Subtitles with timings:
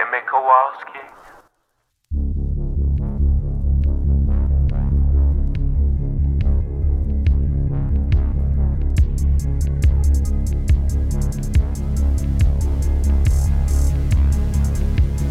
[0.00, 0.98] hear me, Kowalski?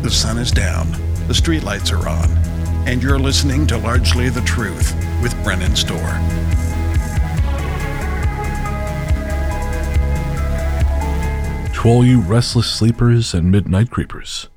[0.02, 0.92] The sun is down,
[1.28, 2.30] the streetlights are on,
[2.88, 6.00] and you're listening to Largely the Truth with Brennan Storr.
[11.74, 14.50] To all you restless sleepers and midnight creepers,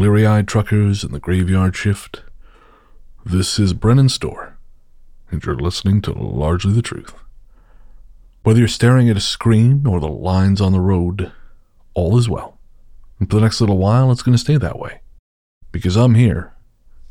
[0.00, 2.22] bleary eyed truckers in the graveyard shift,
[3.22, 4.56] this is Brennan Storr,
[5.30, 7.12] and you're listening to Largely the Truth.
[8.42, 11.30] Whether you're staring at a screen or the lines on the road,
[11.92, 12.58] all is well.
[13.18, 15.02] And for the next little while, it's going to stay that way.
[15.70, 16.54] Because I'm here,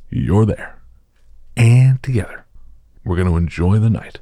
[0.10, 0.82] you're there,
[1.56, 2.48] and together,
[3.06, 4.22] we're going to enjoy the night.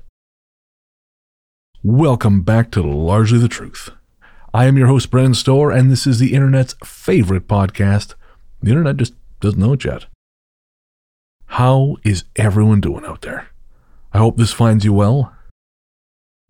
[1.83, 3.91] Welcome back to Largely the Truth.
[4.53, 8.15] I am your host, Brennan Storr, and this is the internet's favorite podcast.
[8.61, 10.05] The internet just doesn't know it yet.
[11.45, 13.49] How is everyone doing out there?
[14.13, 15.33] I hope this finds you well.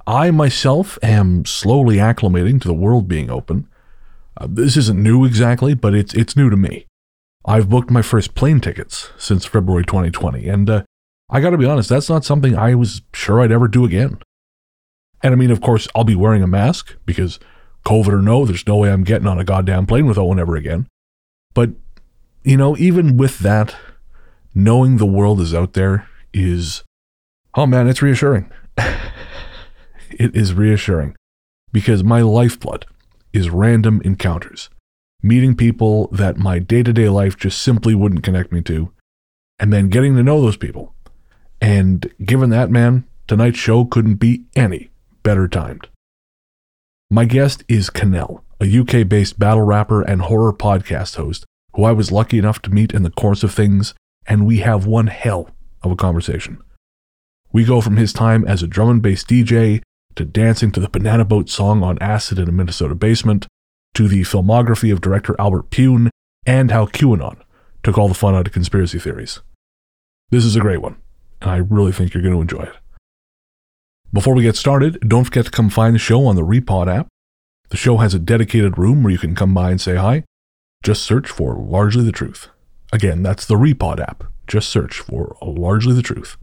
[0.06, 3.68] I myself am slowly acclimating to the world being open.
[4.38, 6.86] Uh, this isn't new exactly, but it's it's new to me.
[7.46, 10.84] I've booked my first plane tickets since February 2020, and uh,
[11.30, 14.20] I got to be honest, that's not something I was sure I'd ever do again.
[15.22, 17.40] And I mean, of course, I'll be wearing a mask because
[17.86, 20.56] COVID or no, there's no way I'm getting on a goddamn plane without one ever
[20.56, 20.88] again.
[21.54, 21.72] But,
[22.48, 23.76] you know, even with that,
[24.56, 26.84] knowing the world is out there is,
[27.56, 28.50] oh man, it's reassuring.
[30.12, 31.14] it is reassuring
[31.74, 32.86] because my lifeblood
[33.34, 34.70] is random encounters,
[35.22, 38.94] meeting people that my day to day life just simply wouldn't connect me to,
[39.60, 40.96] and then getting to know those people.
[41.60, 44.90] And given that, man, tonight's show couldn't be any
[45.22, 45.90] better timed.
[47.12, 51.46] My guest is Kanel, a UK based battle rapper and horror podcast host
[51.78, 53.94] who I was lucky enough to meet in the course of things,
[54.26, 55.52] and we have one hell
[55.84, 56.58] of a conversation.
[57.54, 59.84] We go from his time as a drum and bass DJ
[60.16, 63.46] to dancing to the Banana Boat song on acid in a Minnesota basement,
[63.94, 66.10] to the filmography of director Albert Pyun,
[66.48, 67.38] and how QAnon
[67.84, 69.42] took all the fun out of conspiracy theories.
[70.32, 70.96] This is a great one,
[71.42, 72.76] and I really think you're going to enjoy it.
[74.12, 77.08] Before we get started, don't forget to come find the show on the Repod app.
[77.70, 80.24] The show has a dedicated room where you can come by and say hi.
[80.84, 82.50] Just search for Largely the Truth.
[82.94, 84.24] Again, that's the Repod app.
[84.48, 86.38] Just search for Largely the Truth.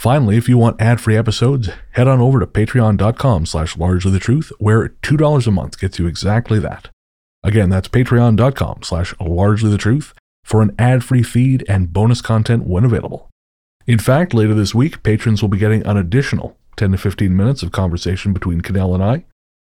[0.00, 4.50] Finally, if you want ad-free episodes, head on over to patreon.com slash largely the truth,
[4.58, 6.88] where $2 a month gets you exactly that.
[7.42, 12.86] Again, that's patreon.com slash largely the truth for an ad-free feed and bonus content when
[12.86, 13.28] available.
[13.86, 17.62] In fact, later this week, patrons will be getting an additional 10 to 15 minutes
[17.62, 19.26] of conversation between Kanel and I.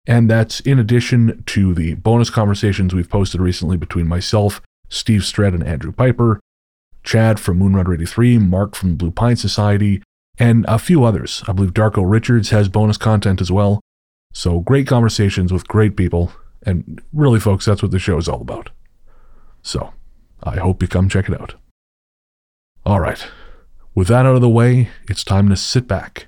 [0.08, 5.54] And that's in addition to the bonus conversations we've posted recently between myself, Steve Strett,
[5.54, 6.40] and Andrew Piper,
[7.04, 10.02] Chad from Moonrunner 83, Mark from Blue Pine Society,
[10.38, 11.44] and a few others.
[11.48, 13.82] I believe Darko Richards has bonus content as well.
[14.34, 16.32] So great conversations with great people.
[16.64, 18.70] And really, folks, that's what the show is all about.
[19.62, 19.94] So
[20.44, 21.56] I hope you come check it out.
[22.86, 23.26] All right.
[23.96, 26.28] With that out of the way, it's time to sit back,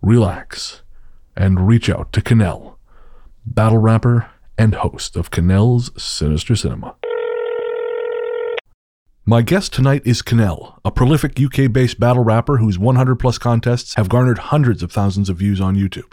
[0.00, 0.82] relax,
[1.36, 2.71] and reach out to Kanel,
[3.44, 6.94] battle rapper and host of Kanel's Sinister Cinema.
[9.24, 13.94] My guest tonight is Kanel, a prolific UK based battle rapper whose 100 plus contests
[13.94, 16.12] have garnered hundreds of thousands of views on YouTube.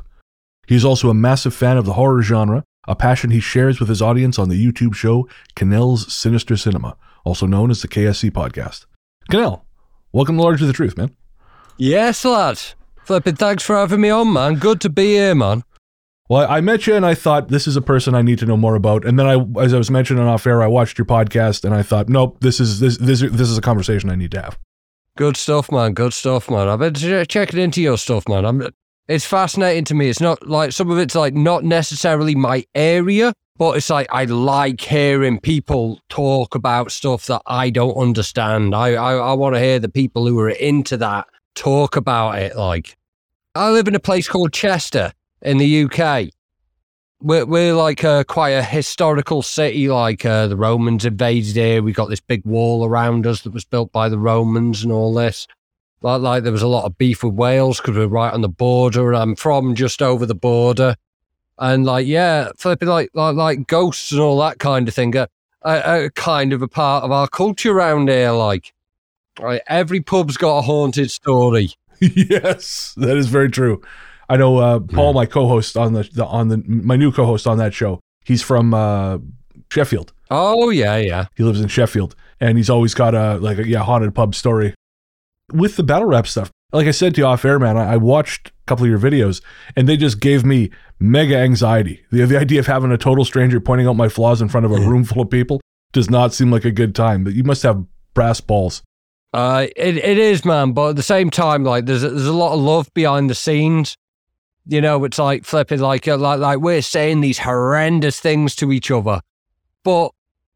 [0.68, 3.90] He is also a massive fan of the horror genre, a passion he shares with
[3.90, 8.86] his audience on the YouTube show Kanel's Sinister Cinema, also known as the KSC podcast.
[9.32, 9.62] Kanel,
[10.12, 11.16] welcome to Largely the Truth, man.
[11.78, 12.60] Yes, lad.
[13.06, 14.56] Flipping thanks for having me on, man.
[14.56, 15.64] Good to be here, man.
[16.30, 18.56] Well, I met you and I thought this is a person I need to know
[18.56, 19.04] more about.
[19.04, 21.82] And then I, as I was mentioning off air, I watched your podcast and I
[21.82, 24.60] thought, nope, this is this this this is a conversation I need to have.
[25.18, 25.94] Good stuff, man.
[25.94, 26.70] Good stuff, man.
[26.70, 28.46] I've been checking into your stuff, man.
[28.46, 28.68] I'm.
[29.08, 30.08] It's fascinating to me.
[30.08, 34.26] It's not like some of it's like not necessarily my area, but it's like I
[34.26, 38.76] like hearing people talk about stuff that I don't understand.
[38.76, 41.26] I I, I want to hear the people who are into that
[41.56, 42.56] talk about it.
[42.56, 42.96] Like,
[43.56, 46.30] I live in a place called Chester in the UK.
[47.22, 51.84] We're, we're like a, quite a historical city, like uh, the Romans invaded here.
[51.84, 55.14] We got this big wall around us that was built by the Romans and all
[55.14, 55.48] this.
[56.02, 58.50] Like, like there was a lot of beef with Wales because we're right on the
[58.50, 60.96] border, and I'm from just over the border.
[61.58, 65.28] And like, yeah, flipping like like, like ghosts and all that kind of thing are,
[65.62, 68.32] are, are kind of a part of our culture around here.
[68.32, 68.74] Like,
[69.40, 71.74] like every pub's got a haunted story.
[72.00, 73.82] yes, that is very true.
[74.30, 77.58] I know uh, Paul, my co-host on the, the on the my new co-host on
[77.58, 78.00] that show.
[78.24, 79.18] He's from uh,
[79.72, 81.26] Sheffield, Oh yeah, yeah.
[81.36, 84.74] He lives in Sheffield, and he's always got a like a yeah haunted pub story.
[85.52, 87.98] With the battle rap stuff, like I said to you off air, man, I, I
[87.98, 89.42] watched a couple of your videos,
[89.76, 92.06] and they just gave me mega anxiety.
[92.12, 94.72] The the idea of having a total stranger pointing out my flaws in front of
[94.72, 95.62] a room full of people
[95.92, 97.24] does not seem like a good time.
[97.24, 97.84] But you must have
[98.14, 98.84] brass balls.
[99.34, 100.74] Uh, it it is, man.
[100.74, 103.96] But at the same time, like there's there's a lot of love behind the scenes.
[104.66, 108.72] You know, it's like flipping, like uh, like like we're saying these horrendous things to
[108.72, 109.22] each other,
[109.84, 110.12] but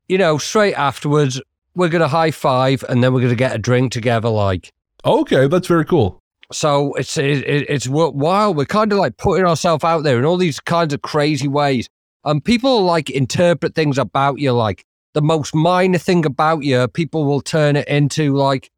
[0.08, 1.42] you know, straight afterwards
[1.76, 4.30] we're gonna high five and then we're gonna get a drink together.
[4.30, 4.72] Like,
[5.06, 6.22] Okay, that's very cool.
[6.52, 8.54] so it's it, it- it's worthwhile.
[8.54, 11.90] We're kind of like putting ourselves out there in all these kinds of crazy ways,
[12.24, 16.88] and people like interpret things about you like the most minor thing about you.
[16.88, 18.70] People will turn it into like,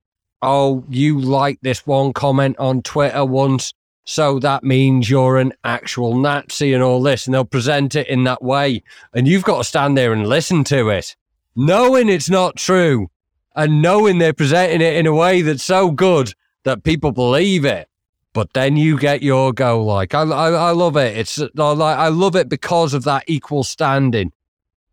[0.42, 3.74] oh, you like this one comment on Twitter once,
[4.06, 8.24] so that means you're an actual Nazi and all this, and they'll present it in
[8.24, 11.16] that way, and you've got to stand there and listen to it,
[11.56, 13.10] knowing it's not true,
[13.56, 17.90] and knowing they're presenting it in a way that's so good that people believe it.
[18.34, 19.82] But then you get your go.
[19.84, 21.18] Like I, I, I love it.
[21.18, 24.34] It's like I love it because of that equal standing.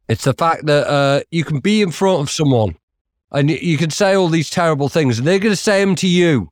[0.09, 2.77] It's the fact that uh, you can be in front of someone
[3.33, 6.07] and you can say all these terrible things, and they're going to say them to
[6.07, 6.52] you,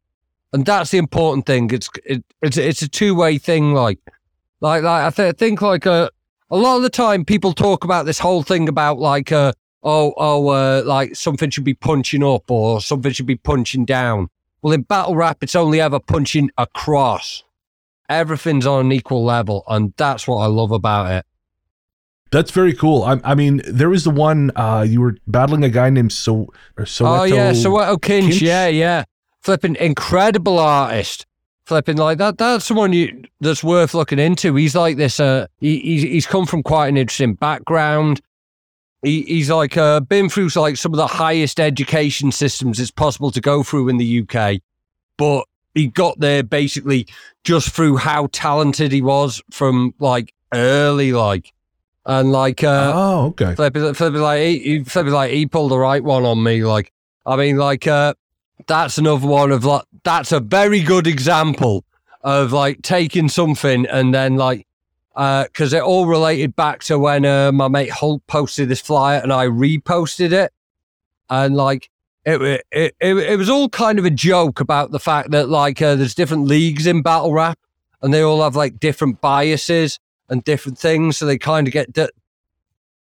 [0.52, 1.70] and that's the important thing.
[1.70, 3.72] It's it, it's it's a two way thing.
[3.74, 3.98] Like
[4.60, 6.10] like like I, th- think like uh,
[6.50, 9.52] a lot of the time people talk about this whole thing about like uh
[9.82, 14.28] oh oh uh, like something should be punching up or something should be punching down.
[14.62, 17.42] Well, in battle rap, it's only ever punching across.
[18.10, 21.24] Everything's on an equal level, and that's what I love about it.
[22.32, 23.02] That's very cool.
[23.02, 26.48] I, I mean, there was the one uh, you were battling a guy named So
[26.76, 27.20] or Soweto.
[27.20, 28.40] oh yeah, Soweto Kinch, Kinch?
[28.42, 29.04] yeah, yeah,
[29.40, 31.26] flipping incredible artist,
[31.64, 32.38] flipping like that.
[32.38, 34.54] That's someone you that's worth looking into.
[34.54, 35.20] He's like this.
[35.20, 38.20] Uh, he, he's he's come from quite an interesting background.
[39.02, 43.30] He, he's like uh, been through like some of the highest education systems it's possible
[43.30, 44.60] to go through in the UK,
[45.16, 47.06] but he got there basically
[47.44, 51.52] just through how talented he was from like early, like
[52.04, 53.54] and like uh, oh, okay.
[53.54, 56.64] Flipping, flipping like he, flipping like he pulled the right one on me.
[56.64, 56.92] Like
[57.24, 58.14] I mean, like uh,
[58.66, 61.84] that's another one of like that's a very good example
[62.22, 64.66] of like taking something and then like
[65.14, 69.32] because it all related back to when uh, my mate Hulk posted this flyer and
[69.32, 70.52] I reposted it,
[71.28, 71.90] and like
[72.24, 72.40] it
[72.70, 75.94] it it, it was all kind of a joke about the fact that like uh,
[75.96, 77.58] there's different leagues in battle rap
[78.02, 79.98] and they all have like different biases
[80.28, 81.92] and different things, so they kind of get.
[81.92, 82.08] Di-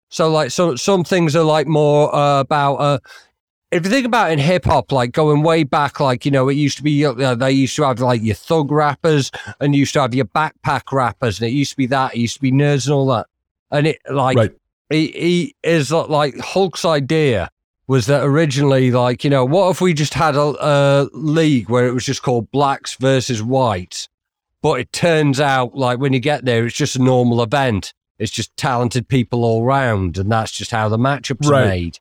[0.09, 2.99] so like some some things are like more uh, about uh,
[3.71, 6.55] if you think about in hip hop, like going way back, like you know, it
[6.55, 9.31] used to be uh, they used to have like your thug rappers
[9.61, 12.19] and you used to have your backpack rappers, and it used to be that, it
[12.21, 13.27] used to be nerds and all that,
[13.71, 14.53] and it like Right.
[14.91, 17.51] is uh, like Hulk's idea
[17.87, 21.87] was that originally like you know what if we just had a, a league where
[21.87, 24.09] it was just called blacks versus whites,
[24.63, 27.93] but it turns out like when you get there, it's just a normal event.
[28.19, 31.65] It's just talented people all round, and that's just how the matchups Right.
[31.65, 31.99] are made.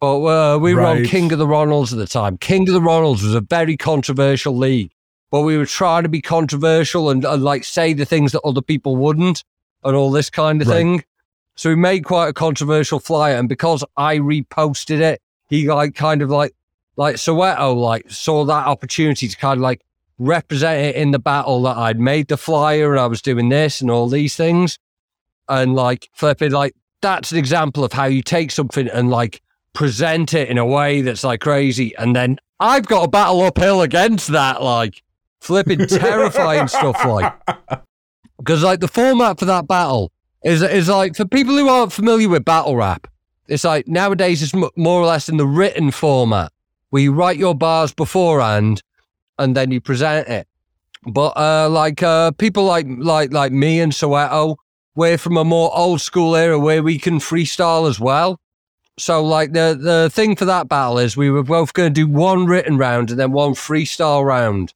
[0.00, 2.36] But uh, we were on King of the Ronalds at the time.
[2.38, 4.90] King of the Ronalds was a very controversial league,
[5.30, 8.60] but we were trying to be controversial and, and like say the things that other
[8.62, 9.42] people wouldn't,
[9.84, 10.74] and all this kind of Right.
[10.74, 11.04] thing.
[11.54, 16.20] So we made quite a controversial flyer, and because I reposted it, he like kind
[16.20, 16.52] of like
[16.96, 19.80] like Soweto like saw that opportunity to kind of like
[20.18, 23.80] represent it in the battle that I'd made the flyer and I was doing this
[23.80, 24.78] and all these things,
[25.48, 29.40] and like flipping like that's an example of how you take something and like
[29.76, 33.82] present it in a way that's like crazy, and then I've got a battle uphill
[33.82, 35.02] against that, like
[35.40, 37.32] flipping terrifying stuff, like
[38.38, 40.10] because like the format for that battle
[40.42, 43.06] is is like for people who aren't familiar with battle rap,
[43.48, 46.50] it's like nowadays it's m- more or less in the written format
[46.90, 48.82] where you write your bars beforehand
[49.38, 50.48] and then you present it.
[51.06, 54.56] But uh, like uh, people like like like me and Soweto,
[54.94, 58.40] we're from a more old school era where we can freestyle as well.
[58.98, 62.08] So like the the thing for that battle is we were both going to do
[62.08, 64.72] one written round and then one freestyle round.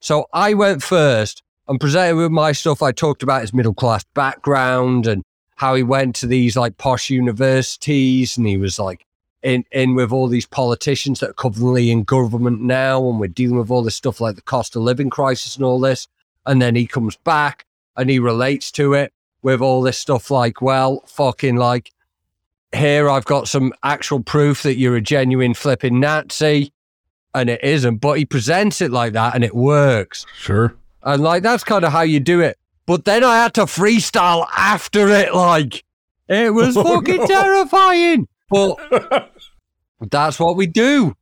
[0.00, 2.82] So I went first and presented with my stuff.
[2.82, 5.22] I talked about his middle class background and
[5.56, 9.06] how he went to these like posh universities and he was like
[9.42, 13.58] in in with all these politicians that are currently in government now and we're dealing
[13.58, 16.08] with all this stuff like the cost of living crisis and all this.
[16.44, 19.12] And then he comes back and he relates to it
[19.42, 21.92] with all this stuff like, well, fucking like
[22.74, 26.72] here I've got some actual proof that you're a genuine flipping Nazi.
[27.32, 30.26] And it isn't, but he presents it like that and it works.
[30.36, 30.74] Sure.
[31.04, 32.58] And like that's kind of how you do it.
[32.86, 35.84] But then I had to freestyle after it, like
[36.28, 37.26] it was Oh, fucking no.
[37.28, 38.26] terrifying.
[38.48, 39.30] but
[40.10, 41.14] that's what we do.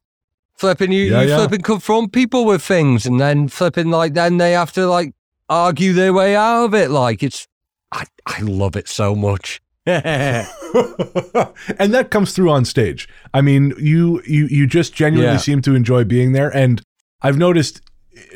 [0.57, 1.37] Flipping you, Yeah, you yeah.
[1.37, 5.13] flipping confront people with things, and then flipping like then they have to like
[5.51, 6.91] argue their way out of it.
[6.91, 7.47] Like it's,
[7.93, 9.61] I I love it so much.
[11.79, 13.09] and that comes through on stage.
[13.33, 15.39] I mean, you you you just genuinely Yeah.
[15.39, 16.83] seem to enjoy being there and
[17.23, 17.81] I've noticed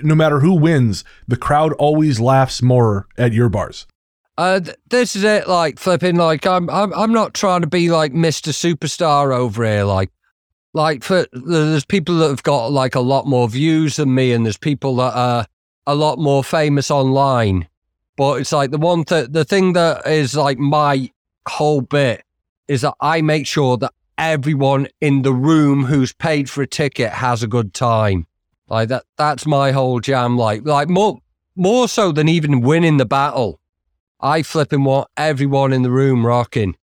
[0.02, 3.86] no matter who wins, the crowd always laughs more at your bars.
[4.38, 5.46] Uh, th- this is it.
[5.48, 6.16] Like flipping.
[6.16, 9.84] Like I'm, I'm, I'm not trying to be like Mister Superstar over here.
[9.84, 10.10] Like,
[10.72, 14.44] like for there's people that have got like a lot more views than me, and
[14.46, 15.46] there's people that are
[15.86, 17.68] a lot more famous online.
[18.16, 21.10] But it's like the one th- the thing that is like my
[21.48, 22.24] whole bit
[22.68, 27.10] is that I make sure that everyone in the room who's paid for a ticket
[27.12, 28.26] has a good time.
[28.68, 29.04] Like that.
[29.16, 30.36] That's my whole jam.
[30.38, 31.18] Like, like more,
[31.56, 33.60] more so than even winning the battle.
[34.20, 36.76] I flipping want everyone in the room rocking.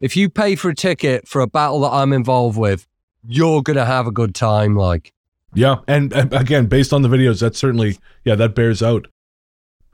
[0.00, 2.86] If you pay for a ticket for a battle that I'm involved with,
[3.26, 4.74] you're gonna have a good time.
[4.76, 5.12] Like,
[5.54, 9.06] Yeah, and, and again, based on the videos, that certainly yeah, that bears out.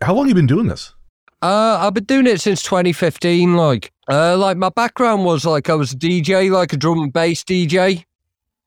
[0.00, 0.94] How long you been doing this?
[1.42, 3.54] uh, I've been doing it since 2015.
[3.56, 7.12] Like, uh, like my background was like I was a DJ, like a drum and
[7.12, 8.04] bass DJ,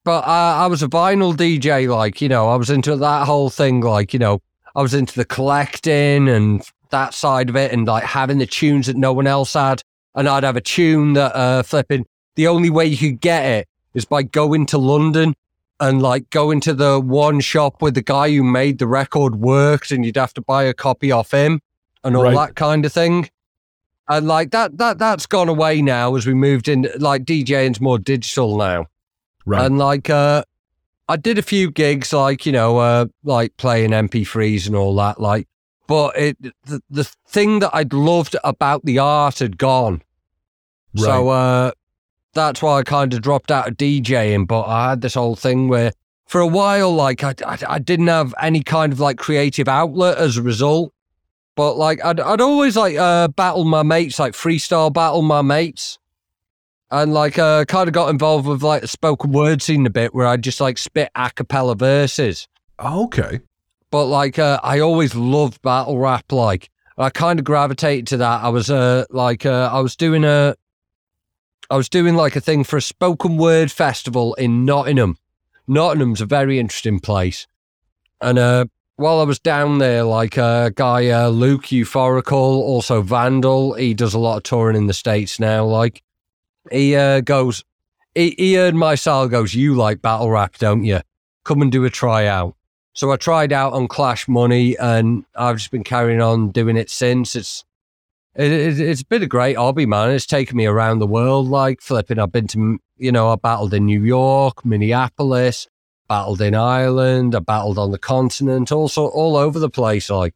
[0.04, 1.90] but uh, I was a vinyl DJ.
[1.90, 3.82] Like, you know, I was into that whole thing.
[3.82, 4.42] Like, you know,
[4.76, 8.88] I was into the collecting and that side of it, and like having the tunes
[8.88, 9.82] that no one else had.
[10.14, 12.06] And I'd have a tune that uh, flipping.
[12.36, 15.34] The only way you could get it is by going to London
[15.80, 19.90] and like going to the one shop where the guy who made the record worked,
[19.92, 21.62] and you'd have to buy a copy off him
[22.04, 22.36] and all Right.
[22.36, 23.30] that kind of thing.
[24.12, 26.88] And like that, that that's gone away now as we moved in.
[26.98, 28.88] Like DJing's more digital now.
[29.46, 29.66] Right.
[29.66, 30.44] And like, uh,
[31.08, 35.20] I did a few gigs, like you know, uh, like playing MP3s and all that.
[35.20, 35.48] Like,
[35.88, 40.02] but it the, the thing that I'd loved about the art had gone.
[40.94, 41.06] Right.
[41.06, 41.72] So uh,
[42.34, 44.48] that's why I kind of dropped out of DJing.
[44.48, 45.92] But I had this whole thing where,
[46.28, 50.18] for a while, like I, I, I didn't have any kind of like creative outlet
[50.18, 50.94] as a result.
[51.56, 56.00] But like I'd, I'd always like uh, battle my mates, like freestyle battle my mates,
[56.90, 60.14] and like uh, kind of got involved with like the spoken word scene a bit,
[60.14, 62.48] where I would just like spit a cappella verses.
[62.80, 63.42] okay.
[63.90, 66.32] But like uh, I always loved battle rap.
[66.32, 68.44] Like I kind of gravitated to that.
[68.44, 70.56] I was uh like uh, I was doing a,
[71.70, 75.18] I was doing like a thing for a spoken word festival in Nottingham.
[75.68, 77.48] Nottingham's a very interesting place,
[78.22, 78.66] and uh
[79.02, 84.14] while I was down there, like uh, guy uh, Luke Euphorical, also Vandal, he does
[84.14, 85.66] a lot of touring in the states now.
[85.66, 86.04] Like
[86.72, 87.64] he uh, goes,
[88.14, 89.28] he, he heard my style.
[89.28, 91.02] Goes, you like battle rap, don't you?
[91.44, 92.56] Come and do a tryout.
[92.94, 96.90] So I tried out on Clash Money, and I've just been carrying on doing it
[96.90, 97.36] since.
[97.36, 97.66] It's
[98.36, 100.12] it, it, it's been a great hobby, man.
[100.12, 102.20] It's taken me around the world, like flipping.
[102.20, 105.68] I've been to, you know, I battled in New York, Minneapolis,
[106.12, 110.10] battled in Ireland, I battled on the continent, also all over the place.
[110.10, 110.36] Like,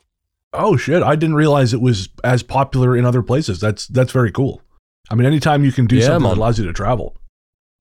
[0.53, 1.03] Oh shit!
[1.03, 3.59] I didn't realize it was as popular in other places.
[3.59, 4.61] That's that's very cool.
[5.09, 7.17] I mean, anytime you can do Yeah, something that allows you to travel.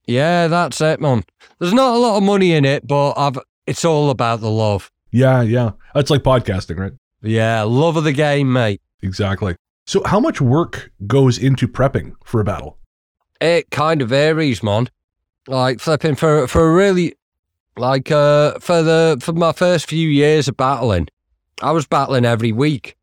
[0.07, 1.23] yeah, that's it, man.
[1.61, 3.39] There's not a lot of money in it, but I've.
[3.67, 4.91] It's all about the love.
[5.13, 5.71] Yeah, yeah.
[5.95, 6.93] It's like podcasting, right?
[7.23, 8.81] Yeah, love of the game, mate.
[9.03, 9.55] Exactly.
[9.87, 12.79] So, how much work goes into prepping for a battle?
[13.41, 14.89] It kind of varies, man.
[15.47, 17.15] Like flipping for for a really
[17.77, 21.09] like uh for the for my first few years of battling,
[21.63, 22.97] I was battling every week.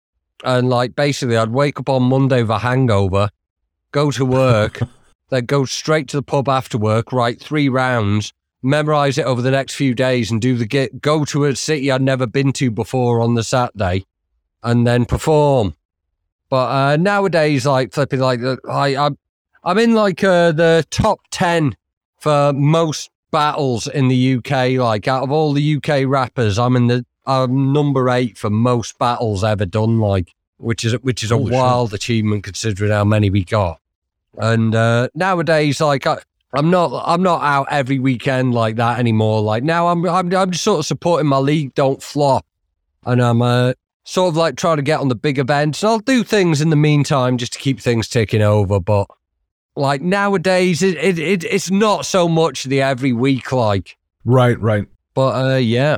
[0.44, 3.30] And like basically I'd wake up on Monday with a hangover,
[3.92, 4.80] go to work,
[5.30, 9.52] then go straight to the pub after work, write three rounds, memorize it over the
[9.52, 12.72] next few days and do the get go to a city I'd never been to
[12.72, 14.06] before on the Saturday
[14.64, 15.76] and then perform.
[16.50, 19.18] But uh, nowadays, like flipping, like I, I'm,
[19.64, 21.76] I'm in like uh, the top ten
[22.20, 24.78] for most battles in the UK.
[24.80, 28.98] Like out of all the UK rappers, I'm in the I'm number eight for most
[29.00, 30.00] battles ever done.
[30.00, 31.60] Like which is which is a Holy shit.
[31.60, 33.80] wild achievement considering how many we got.
[34.38, 36.20] And uh, nowadays, like I,
[36.54, 39.42] I'm not I'm not out every weekend like that anymore.
[39.42, 41.74] Like now, I'm I'm I'm just sort of supporting my league.
[41.74, 42.46] Don't flop,
[43.06, 43.74] and I'm uh,
[44.04, 45.84] sort of like trying to get on the big events.
[45.84, 48.80] And I'll do things in the meantime just to keep things ticking over.
[48.80, 49.08] But
[49.76, 53.98] like nowadays, it, it, it it's not so much the every week like.
[54.26, 54.86] Right, right.
[55.14, 55.98] But uh, yeah,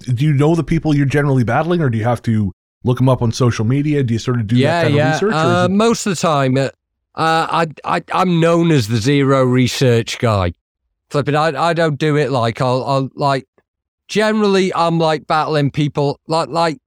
[0.00, 2.52] Do you know the people you're generally battling, or do you have to
[2.84, 4.02] look them up on social media?
[4.02, 5.16] Do you sort of do yeah, that kind yeah.
[5.16, 5.34] of research?
[5.34, 6.68] or Uh, it- most of the time, uh,
[7.16, 10.52] uh, I, I I'm known as the zero research guy.
[11.10, 13.46] Flipping, I I don't do it like I'll I'll like.
[14.08, 16.78] Generally, I'm like battling people like like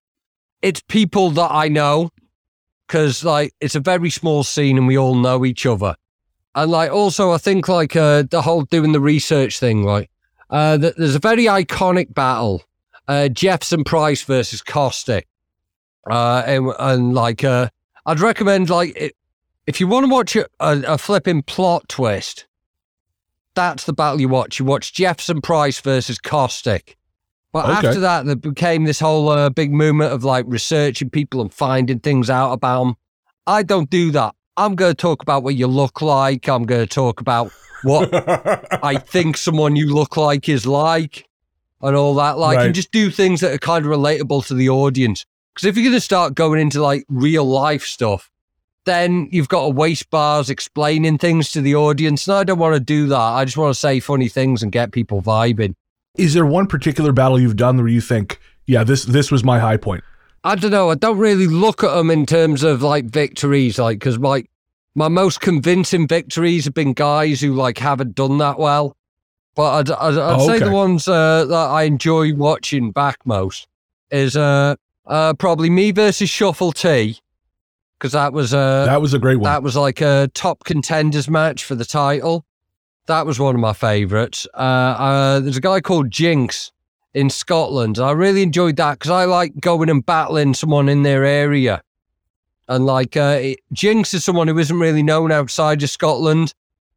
[0.62, 2.10] it's people that I know
[2.88, 5.96] because like it's a very small scene and we all know each other.
[6.56, 10.10] And like also, I think like uh, the whole doing the research thing, like
[10.50, 12.64] uh, th- there's a very iconic battle,
[13.08, 15.28] uh, Jefferson Price versus Caustic,
[16.10, 17.70] uh, and, and like uh,
[18.06, 19.16] I'd recommend like it,
[19.68, 22.48] if you want to watch a, a, a flipping plot twist,
[23.54, 24.60] that's the battle you watch.
[24.60, 26.97] You watch Jefferson Price versus Caustic.
[27.64, 27.88] But Okay.
[27.88, 32.00] after that, there became this whole uh, big movement of like researching people and finding
[32.00, 32.96] things out about them.
[33.46, 34.36] I don't do that.
[34.58, 36.48] I'm going to talk about what you look like.
[36.50, 37.52] I'm going to talk about
[37.84, 38.10] what
[38.84, 41.26] I think someone you look like is like
[41.82, 42.38] and all that.
[42.38, 42.66] Like, Right.
[42.68, 45.26] and just do things that are kind of relatable to the audience.
[45.54, 48.30] Because if you're going to start going into like real life stuff,
[48.86, 52.28] then you've got to waste bars explaining things to the audience.
[52.28, 53.18] And I don't want to do that.
[53.18, 55.76] I just want to say funny things and get people vibing.
[56.18, 59.60] Is there one particular battle you've done where you think, yeah, this this was my
[59.60, 60.04] high point?
[60.44, 60.90] I don't know.
[60.90, 64.44] I don't really look at them in terms of like victories, like because my
[64.96, 68.96] my most convincing victories have been guys who like haven't done that well.
[69.56, 73.68] But I'd, I'd, I'd Oh, say the ones uh, that I enjoy watching back most
[74.12, 77.20] is uh, uh, probably me versus Shuffle T,
[77.98, 79.46] because that was uh, that was a great one.
[79.52, 82.46] that was like a top contenders match for the title.
[83.08, 84.46] That was one of my favourites.
[84.54, 86.72] Uh, uh, there's a guy called Jinx
[87.14, 88.00] in Scotland.
[88.00, 91.82] I really enjoyed that because I like going and battling someone in their area.
[92.68, 96.54] And like uh, it- Jinx is someone who isn't really known outside of Scotland,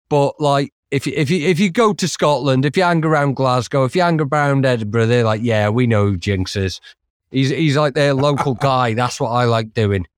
[0.09, 3.35] but like if you, if you if you go to Scotland, if you hang around
[3.35, 6.81] Glasgow, if you hang around Edinburgh, they're like, yeah, we know who Jinx is.
[7.31, 8.95] He's he's like their local guy.
[8.95, 10.09] That's what I like doing.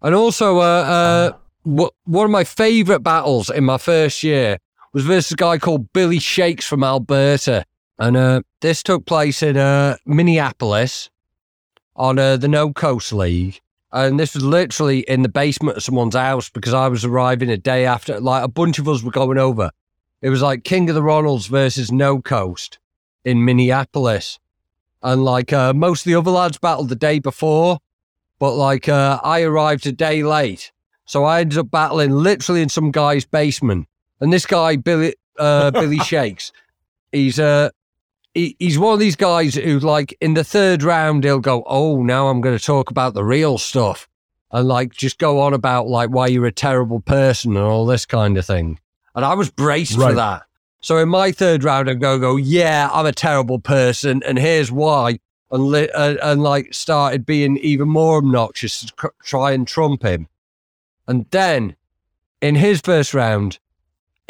[0.00, 1.32] And also, uh, uh,
[1.64, 4.58] wh- one of my favourite battles in my first year
[4.92, 7.64] was versus a guy called Billy Shakes from Alberta.
[7.98, 11.10] And uh, this took place in uh, Minneapolis
[11.94, 13.60] on uh, the No Coast League.
[13.92, 17.56] And this was literally in the basement of someone's house because I was arriving a
[17.56, 19.70] day after, like a bunch of us were going over.
[20.22, 22.78] It was like King of the Ronalds versus No Coast
[23.24, 24.38] in Minneapolis.
[25.02, 27.78] And like uh, most of the other lads battled the day before,
[28.38, 30.72] but like uh, I arrived a day late.
[31.04, 33.88] So I ended up battling literally in some guy's basement.
[34.20, 36.52] And this guy, Billy, uh, Billy Shakes,
[37.12, 37.70] he's uh,
[38.34, 42.02] he, he's one of these guys who, like, in the third round, he'll go, "Oh,
[42.02, 44.08] now I'm going to talk about the real stuff,"
[44.52, 48.06] and like just go on about like why you're a terrible person and all this
[48.06, 48.78] kind of thing.
[49.14, 50.44] And I was braced for that.
[50.80, 54.70] So in my third round, I'd go, "Go, yeah, I'm a terrible person, and here's
[54.70, 55.18] why."
[55.52, 60.28] And, li- and, and like started being even more obnoxious to try and trump him.
[61.08, 61.74] And then
[62.40, 63.58] in his first round,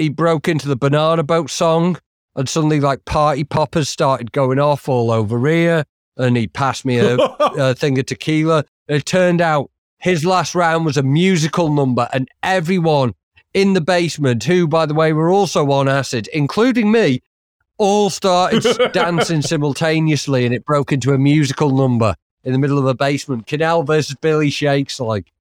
[0.00, 1.98] he broke into the banana boat song
[2.34, 5.84] and suddenly like party poppers started going off all over here
[6.16, 8.64] and he passed me a, a thing of tequila.
[8.88, 13.14] It turned out his last round was a musical number and everyone
[13.52, 17.20] in the basement who by the way were also on acid including me
[17.78, 22.86] all started dancing simultaneously and it broke into a musical number in the middle of
[22.86, 23.46] a basement.
[23.46, 25.32] Kanel versus billy shakes like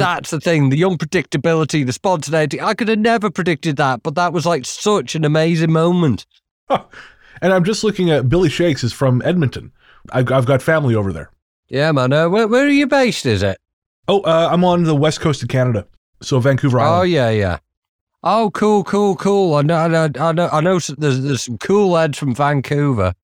[0.00, 4.32] that's the thing the unpredictability the spontaneity i could have never predicted that but that
[4.32, 6.26] was like such an amazing moment
[6.68, 9.72] and I'm just looking at Billy Shakes is from Edmonton.
[10.12, 11.30] I've, I've got family over there.
[11.68, 13.58] yeah man uh, where, where are you based is it
[14.08, 15.86] Oh, uh, I'm on the west coast of Canada,
[16.20, 17.58] so Vancouver Oh yeah, yeah.
[18.22, 19.54] Oh, cool, cool, cool.
[19.54, 20.48] I know, I know, I know.
[20.52, 23.14] I know there's, there's some cool heads from Vancouver,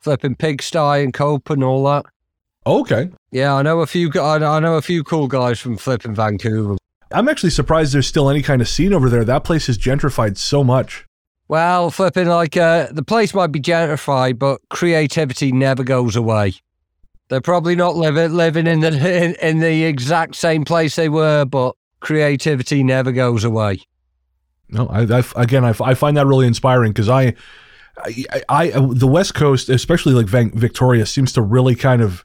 [0.00, 2.06] flipping pigsty and cope and all that.
[2.70, 3.10] Okay.
[3.32, 4.10] Yeah, I know a few.
[4.10, 6.76] I know, I know a few cool guys from flipping Vancouver.
[7.10, 9.24] I'm actually surprised there's still any kind of scene over there.
[9.24, 11.04] That place is gentrified so much.
[11.48, 16.54] Well, flipping like uh, the place might be gentrified, but creativity never goes away.
[17.28, 18.88] They're probably not living living in the
[19.24, 23.80] in, in the exact same place they were, but creativity never goes away.
[24.68, 27.34] No, I, I again, I, I find that really inspiring because I,
[27.98, 32.24] I, I, the West Coast, especially like Van, Victoria, seems to really kind of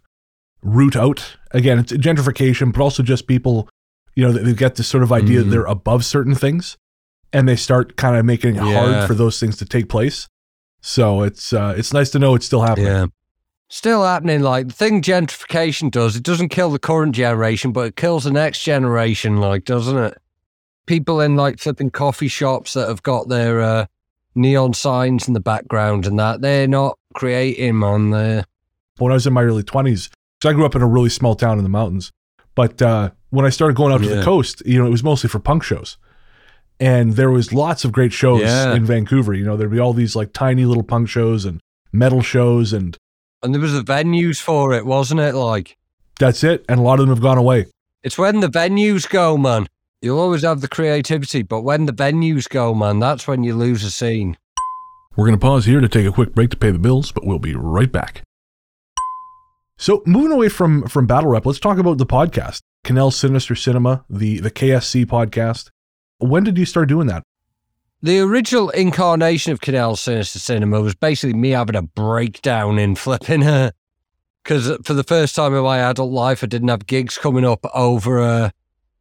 [0.65, 1.38] root out.
[1.51, 3.69] Again, it's gentrification, but also just people,
[4.15, 5.51] you know, they, they get this sort of idea that Mhm.
[5.51, 6.75] they're above certain things,
[7.32, 8.73] and they start kind of making it Yeah.
[8.73, 10.28] hard for those things to take place.
[10.82, 12.88] So it's uh, it's nice to know it's still happening.
[12.88, 13.06] Yeah.
[13.69, 14.41] Still happening.
[14.41, 18.32] Like the thing gentrification does, it doesn't kill the current generation, but it kills the
[18.32, 20.17] next generation, like, doesn't it?
[20.86, 23.86] People in like flipping coffee shops that have got their uh,
[24.36, 28.45] neon signs in the background and that, they're not creating on there.
[28.99, 30.10] when I was in my early 20s.
[30.45, 32.12] So I grew up in a really small town in the mountains.
[32.53, 35.27] But uh, when I started going out to the coast, you know, it was mostly
[35.27, 35.97] for punk shows.
[36.79, 38.75] And there was lots of great shows Yeah.
[38.75, 39.34] in Vancouver.
[39.34, 41.60] You know, there'd be all these like tiny little punk shows and
[41.91, 42.95] metal shows, and
[43.41, 45.34] And there was the venues for it, wasn't it?
[45.34, 45.77] Like,
[46.19, 46.63] that's it.
[46.69, 47.65] And a lot of them have gone away.
[48.03, 49.65] it's when the venues go, man.
[50.03, 53.84] You'll always have the creativity, but when the venues go, man, that's when you lose
[53.84, 54.38] a scene.
[55.15, 57.25] We're going to pause here to take a quick break to pay the bills, but
[57.25, 58.21] we'll be right back.
[59.77, 64.05] So, moving away from from battle rap, let's talk about the podcast, Kanel Sinister Cinema,
[64.09, 65.69] the the KSC podcast.
[66.19, 67.23] When did you start doing that?
[68.01, 73.41] The original incarnation of Kanel Sinister Cinema was basically me having a breakdown in flipping
[73.41, 73.73] her.
[74.43, 77.65] Because for the first time in my adult life, I didn't have gigs coming up
[77.73, 78.49] over, uh,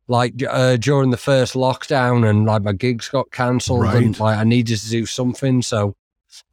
[0.09, 4.03] like, uh, during the first lockdown, and like my gigs got cancelled, Right.
[4.03, 5.61] and like I needed to do something.
[5.61, 5.95] So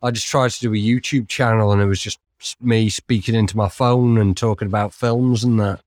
[0.04, 2.20] I just tried to do a YouTube channel, and it was just
[2.60, 5.82] me speaking into my phone and talking about films and that.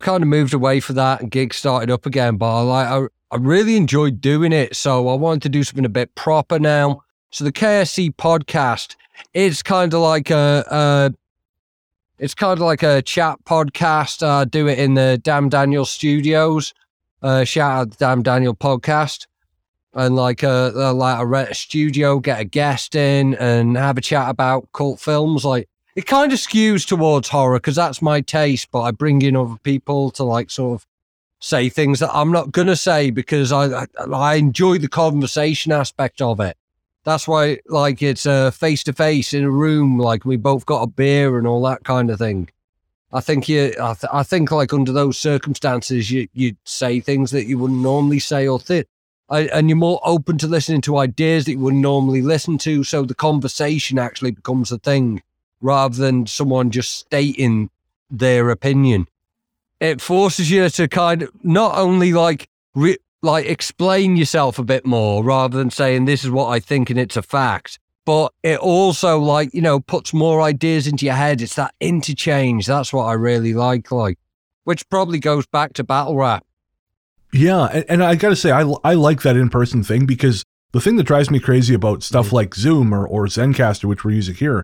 [0.00, 2.36] Kind of moved away for that, and gig started up again.
[2.36, 5.84] But I like, I, I really enjoyed doing it, so I wanted to do something
[5.84, 7.02] a bit proper now.
[7.30, 8.96] So the KSC podcast
[9.34, 11.14] is kind of like a, a
[12.18, 14.26] it's kind of like a chat podcast.
[14.26, 16.74] I do it in the Damn Daniel Studios.
[17.22, 19.26] Uh, shout out the Damn Daniel podcast,
[19.94, 24.30] and like a, a like a studio, get a guest in, and have a chat
[24.30, 25.44] about cult films.
[25.44, 29.34] Like it kind of skews towards horror because that's my taste, but I bring in
[29.34, 30.86] other people to like sort of
[31.40, 36.22] say things that I'm not gonna say because I I, I enjoy the conversation aspect
[36.22, 36.56] of it.
[37.02, 40.66] That's why like it's uh, a face to face in a room, like we both
[40.66, 42.48] got a beer and all that kind of thing.
[43.12, 47.32] I think you, I, th- I think like under those circumstances, you you'd say things
[47.32, 48.86] that you wouldn't normally say or think,
[49.28, 52.84] and you're more open to listening to ideas that you wouldn't normally listen to.
[52.84, 55.22] So the conversation actually becomes a thing
[55.60, 57.70] rather than someone just stating
[58.10, 59.06] their opinion
[59.80, 64.86] it forces you to kind of not only like re- like explain yourself a bit
[64.86, 67.78] more rather than saying this is what I think and it's a fact.
[68.04, 71.42] But it also like you know puts more ideas into your head.
[71.42, 72.66] It's that interchange.
[72.66, 73.90] That's what I really like.
[73.92, 74.18] Like,
[74.64, 76.44] which probably goes back to battle rap.
[77.32, 80.42] Yeah, and, and I got to say, I, I like that in person thing because
[80.72, 82.32] the thing that drives me crazy about stuff mm.
[82.32, 84.62] like Zoom or, or Zencastr, which we're using here,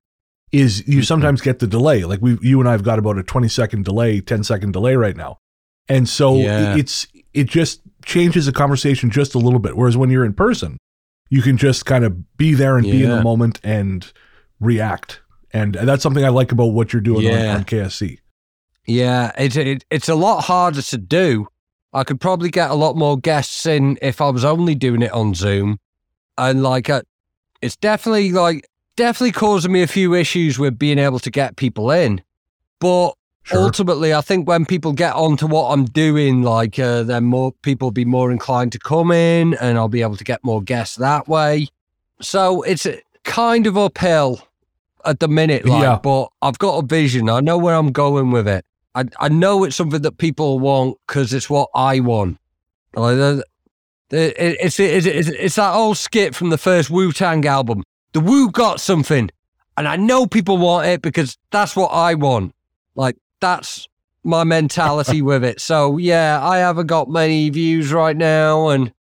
[0.54, 2.04] is you sometimes get the delay.
[2.04, 4.94] Like we, you and I have got about a 20 second delay, 10 second delay
[4.96, 5.38] right now.
[5.88, 6.74] And so Yeah.
[6.74, 9.76] it- it's, it just changes the conversation just a little bit.
[9.76, 10.78] Whereas when you're in person,
[11.30, 14.12] you can just kind of be there and be in the moment and
[14.60, 15.20] react.
[15.52, 17.50] And that's something I like about what you're doing Yeah.
[17.50, 18.18] on, on KSC.
[18.86, 21.48] Yeah, it, it it's a lot harder to do.
[21.92, 25.10] I could probably get a lot more guests in if I was only doing it
[25.12, 25.78] on Zoom,
[26.36, 27.02] and like uh,
[27.62, 31.90] it's definitely like definitely causing me a few issues with being able to get people
[31.90, 32.22] in.
[32.80, 33.60] But Sure.
[33.60, 37.86] ultimately, I think when people get onto what I'm doing, like uh, then more people
[37.86, 40.96] will be more inclined to come in, and I'll be able to get more guests
[40.96, 41.68] that way.
[42.22, 44.40] So it's uh, kind of uphill
[45.04, 45.98] at the minute, like, Yeah.
[46.02, 47.28] but I've got a vision.
[47.28, 48.64] I know where I'm going with it.
[48.94, 52.38] I I know it's something that people want because it's what I want.
[52.96, 53.44] Like, the-
[54.08, 57.82] the- it- it's, it's it's it's that old skit from the first Wu Tang album.
[58.14, 59.28] The Wu got something,
[59.76, 62.54] and I know people want it because that's what I want.
[62.94, 63.88] Like that's
[64.22, 65.60] my mentality with it.
[65.60, 68.92] So yeah, I haven't got many views right now, and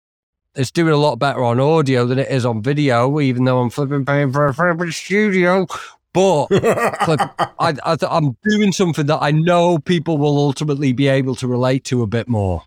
[0.54, 3.20] it's doing a lot better on audio than it is on video.
[3.20, 5.66] Even though I'm flipping paying for a flipping studio,
[6.14, 11.08] but Clip, I, I, th- I'm doing something that I know people will ultimately be
[11.08, 12.62] able to relate to a bit more.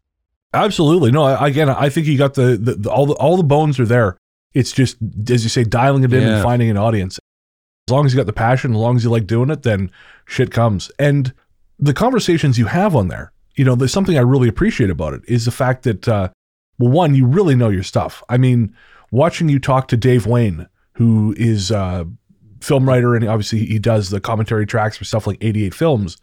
[0.54, 1.10] Absolutely.
[1.10, 3.80] No, I, again, I think you got the, the, the all the all the bones
[3.80, 4.20] are there.
[4.56, 4.98] It's just
[5.30, 7.20] as you say, dialing it in and finding an audience.
[7.88, 9.92] As long as you got the passion, as long as you like doing it, then
[10.26, 10.90] shit comes.
[10.98, 11.32] And
[11.78, 15.22] the conversations you have on there, you know, there's something I really appreciate about it
[15.28, 16.30] is the fact that, uh,
[16.80, 18.24] well, one, you really know your stuff.
[18.28, 18.74] I mean,
[19.12, 22.08] watching you talk to Dave Wayne, who is a
[22.62, 26.18] film writer, and obviously he does the commentary tracks for stuff like 88 films.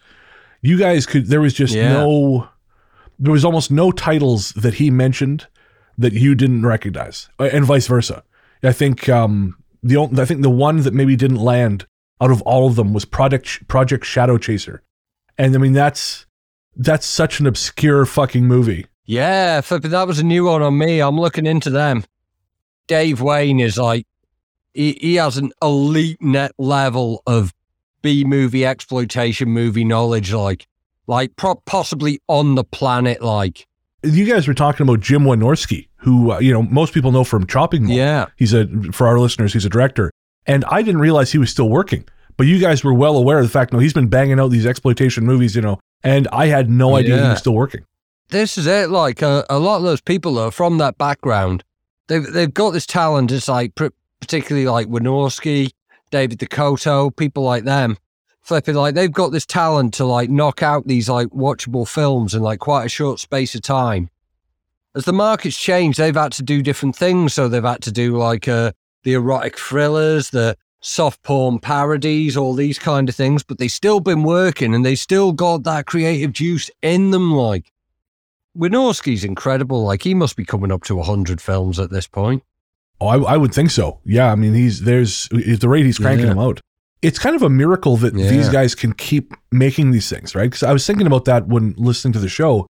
[0.62, 1.92] You guys could, there was just Yeah.
[1.92, 2.48] no,
[3.18, 5.46] there was almost no titles that he mentioned
[5.98, 8.22] that you didn't recognize, uh, and vice versa.
[8.62, 11.86] I think um, the on- I think the one that maybe didn't land
[12.20, 14.82] out of all of them was Project Project Shadow Chaser,
[15.36, 16.26] and I mean that's
[16.76, 18.86] that's such an obscure fucking movie.
[19.04, 21.00] Yeah, that was a new one on me.
[21.00, 22.04] I'm looking into them.
[22.86, 24.06] Dave Wayne is like,
[24.74, 27.52] he, he has an elite net level of
[28.00, 30.66] B movie exploitation movie knowledge, like,
[31.06, 33.66] like pro- possibly on the planet, like.
[34.02, 37.46] You guys were talking about Jim Wynorski, who uh, you know most people know from
[37.46, 37.96] Chopping Mall.
[37.96, 38.26] Yeah.
[38.36, 40.10] he's a for our listeners, he's a director,
[40.46, 42.04] and I didn't realize he was still working.
[42.36, 43.72] But you guys were well aware of the fact.
[43.72, 47.22] No, he's been banging out these exploitation movies, you know, and I had no idea
[47.22, 47.84] he was still working.
[48.30, 48.88] this is it.
[48.90, 51.62] Like uh, a lot of those people are from that background.
[52.08, 53.30] They've they've got this talent.
[53.30, 53.88] It's like pr-
[54.20, 55.70] particularly like Wynorski,
[56.10, 57.96] David DeCoteau, people like them.
[58.42, 62.42] Flipping like they've got this talent to like knock out these like watchable films in
[62.42, 64.10] like quite a short space of time.
[64.96, 67.34] as the market's changed, they've had to do different things.
[67.34, 68.72] So they've had to do like uh,
[69.04, 74.00] the erotic thrillers, the soft porn parodies, all these kind of things, but they've still
[74.00, 77.32] been working and they still got that creative juice in them.
[77.32, 77.70] Like
[78.58, 79.84] Wynorski's incredible.
[79.84, 82.42] Like he must be coming up to hundred films at this point.
[83.00, 84.00] Oh, I, I would think so.
[84.04, 86.34] Yeah, I mean, he's there's at the rate he's cranking Yeah.
[86.34, 86.60] them out.
[87.02, 88.28] It's kind of a miracle that Yeah.
[88.30, 90.48] these guys can keep making these things, right?
[90.50, 92.66] Because I was thinking about that when listening to the show,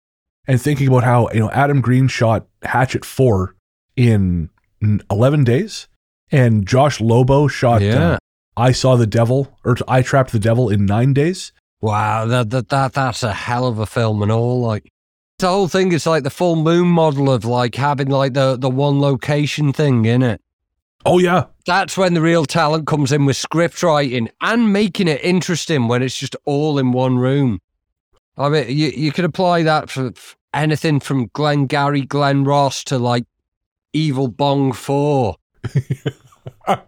[0.47, 3.55] and thinking about how you know Adam Green shot Hatchet Four
[3.97, 4.49] in
[5.11, 5.89] eleven days,
[6.31, 8.13] and Josh Lobo shot Yeah.
[8.13, 8.19] uh,
[8.57, 11.53] I Saw the Devil or I Trapped the Devil in nine days.
[11.81, 14.61] Wow, that, that that that's a hell of a film and all.
[14.61, 14.89] Like
[15.39, 18.69] the whole thing is like the full moon model of like having like the the
[18.71, 20.41] one location thing in it.
[21.07, 25.25] Oh yeah, That's when the real talent comes in with script writing and making it
[25.25, 27.61] interesting when it's just all in one room.
[28.37, 30.13] I mean, you you could apply that for
[30.53, 33.25] anything from Glengarry Glen Ross to like
[33.93, 35.37] Evil Bong Four.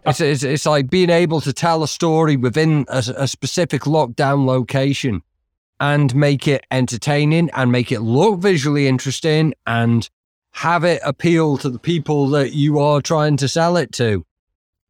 [0.05, 4.45] it's, it's it's like being able to tell a story within a, a specific lockdown
[4.45, 5.23] location
[5.79, 10.09] and make it entertaining and make it look visually interesting and
[10.53, 14.23] have it appeal to the people that you are trying to sell it to.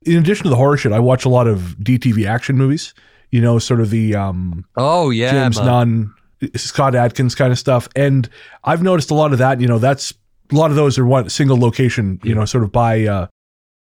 [0.06, 2.94] in addition to the horror shit, I watch a lot of DTV action movies.
[3.32, 5.66] You know, sort of the um, Oh yeah, James man.
[5.66, 6.14] Nunn,
[6.56, 7.88] Scott Adkins kind of stuff.
[7.96, 8.30] And
[8.64, 9.60] I've noticed a lot of that.
[9.62, 10.14] You know, that's
[10.52, 12.20] a lot of those are one single location.
[12.24, 13.28] You know, sort of by uh,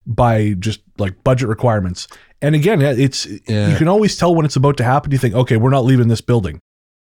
[0.05, 2.07] by just like budget requirements.
[2.41, 3.69] And again, it's Yeah.
[3.69, 5.11] you can always tell when it's about to happen.
[5.11, 6.59] You think, okay, we're not leaving this building,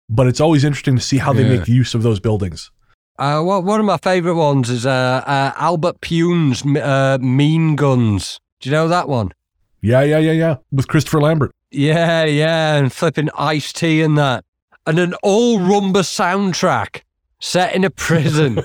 [0.08, 1.58] but it's always interesting to see how they Yeah.
[1.58, 2.70] make use of those buildings.
[3.18, 8.38] Uh, one one of my favourite ones is uh, uh, Albert Pyun's uh, Mean Guns.
[8.60, 9.32] Do you know that one?
[9.80, 10.56] Yeah, yeah, yeah, yeah.
[10.70, 11.52] With Christopher Lambert.
[11.70, 14.44] Yeah, yeah, and flipping Ice-T and that,
[14.86, 17.02] and an all rumba soundtrack
[17.40, 18.62] set in a prison.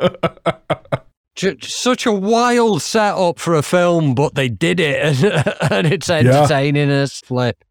[1.62, 6.90] Such a wild setup for a film, but they did it, and, and it's entertaining
[6.90, 7.64] as flip.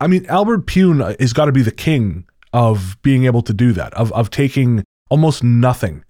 [0.00, 3.72] I mean, Albert Pyun has got to be the king of being able to do
[3.72, 6.04] that, of of taking almost nothing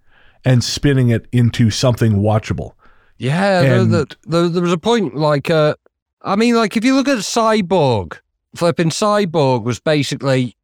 [0.45, 2.73] and spinning it into something watchable.
[3.19, 5.75] Yeah, there, And- there, there, there was a point like, uh,
[6.23, 8.19] I mean, like if you look at Cyborg,
[8.55, 10.57] flipping Cyborg was basically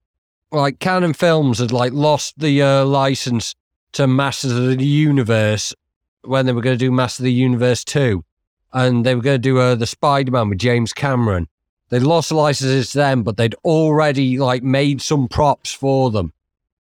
[0.53, 3.55] like Cannon Films had like lost the uh, license
[3.93, 5.75] to Masters of the Universe
[6.23, 8.25] when they were going to do Masters of the Universe two,
[8.73, 11.49] and they were going to do uh, the Spider Man with James Cameron.
[11.88, 16.33] They lost the licenses to them, but they'd already like made some props for them.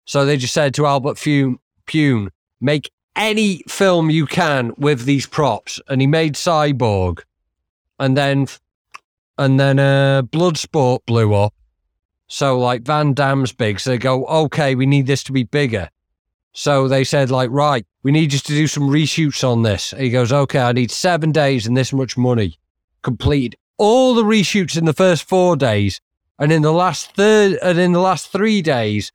[0.04, 2.28] So they just said to Albert Pyun, Pyun
[2.60, 7.20] make any film you can with these props, and he made Cyborg,
[7.98, 8.46] and then
[9.38, 11.54] and then uh, Bloodsport blew up.
[12.26, 15.90] So like Van Damme's big, so they go, okay, we need this to be bigger.
[16.52, 19.92] So they said like, right, we need you to do some reshoots on this.
[19.92, 22.58] And he goes, okay, I need seven days and this much money.
[23.02, 26.00] Completed all the reshoots in the first four days,
[26.38, 29.10] and in the last third and in the last three days,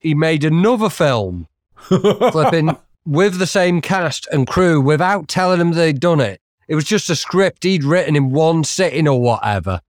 [0.00, 6.00] he made another film flipping with the same cast and crew without telling them they'd
[6.00, 6.40] done it.
[6.68, 9.80] It was just a script he'd written in one sitting or whatever.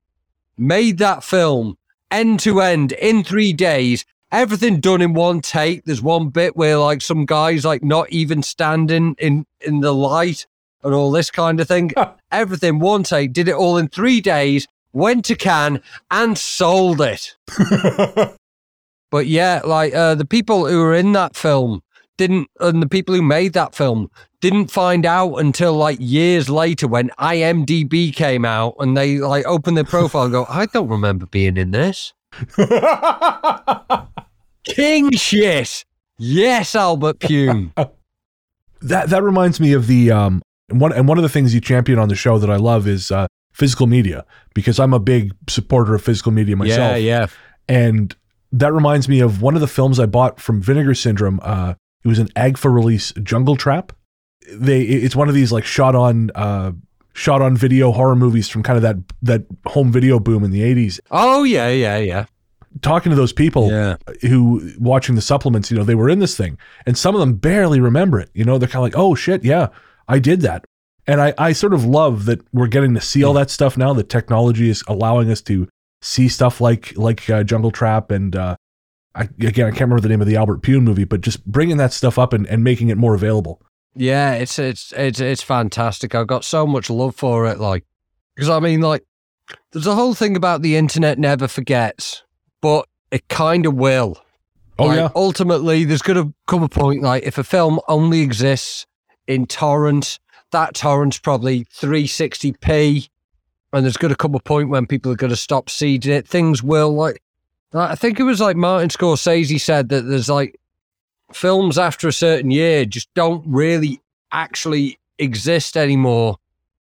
[0.57, 1.77] Made that film
[2.09, 4.05] end to end in three days.
[4.31, 5.85] Everything done in one take.
[5.85, 10.47] There's one bit where like some guys like not even standing in in the light
[10.83, 11.91] and all this kind of thing.
[12.31, 13.33] Everything one take.
[13.33, 14.67] Did it all in three days.
[14.93, 17.35] Went to Cannes and sold it.
[19.11, 21.83] But yeah, like uh, the people who were in that film
[22.17, 26.87] didn't, and the people who made that film didn't find out until like years later
[26.87, 31.27] when IMDb came out and they like opened their profile and go, I don't remember
[31.27, 32.13] being in this.
[34.63, 35.85] King shit.
[36.17, 37.73] Yes, Albert Pyun.
[38.81, 41.99] that that reminds me of the um one and one of the things you champion
[41.99, 45.93] on the show that I love is uh, physical media because I'm a big supporter
[45.95, 46.79] of physical media myself.
[46.79, 47.27] Yeah, yeah.
[47.67, 48.15] And
[48.51, 51.39] that reminds me of one of the films I bought from Vinegar Syndrome.
[51.43, 53.93] Uh, it was an Agfa release, Jungle Trap.
[54.51, 56.71] They it's one of these like shot on uh,
[57.13, 60.61] shot on video horror movies from kind of that that home video boom in the
[60.61, 60.99] 80s.
[61.11, 62.25] Oh, yeah, yeah, yeah.
[62.81, 63.97] Talking to those people Yeah.
[64.21, 67.33] who watching the supplements, you know, they were in this thing, and some of them
[67.35, 68.29] barely remember it.
[68.33, 69.67] You know, they're kind of like, "Oh shit, yeah,
[70.07, 70.65] I did that."
[71.07, 73.91] And I, I sort of love that we're getting to see all that stuff now.
[73.93, 75.67] The technology is allowing us to
[76.01, 78.55] see stuff like like uh, Jungle Trap and uh,
[79.13, 81.77] I, again, I can't remember the name of the Albert Pyun movie, but just bringing
[81.77, 83.61] that stuff up and, and making it more available.
[83.93, 86.15] Yeah, it's it's it's it's fantastic.
[86.15, 87.83] I've got so much love for it, like
[88.35, 89.03] because I mean, like
[89.71, 92.23] there's a whole thing about the internet never forgets,
[92.61, 94.17] but it kind of will.
[94.79, 95.09] Oh, Like, yeah.
[95.13, 98.85] Ultimately, there's going to come a point like if a film only exists
[99.27, 100.19] in torrents,
[100.51, 103.09] that torrent's probably 360p,
[103.73, 106.27] and there's going to come a point when people are going to stop seeding it.
[106.27, 107.21] Things will like,
[107.73, 110.59] I think it was like Martin Scorsese said that there's like
[111.33, 116.37] films after a certain year just don't really actually exist anymore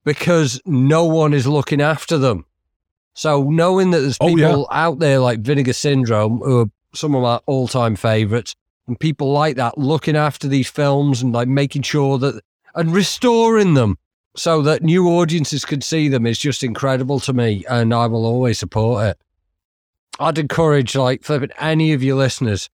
[0.05, 2.45] because no one is looking after them.
[3.15, 4.87] So knowing that there's Oh, people yeah.
[4.87, 8.57] out there like Vinegar Syndrome, who are some of my all-time favorites,
[8.89, 12.43] and people like that looking after these films and like making sure that
[12.75, 13.97] and restoring them
[14.37, 18.27] so that new audiences can see them is just incredible to me, and I will
[18.27, 19.18] always support it.
[20.18, 22.70] I'd encourage like flipping any of your listeners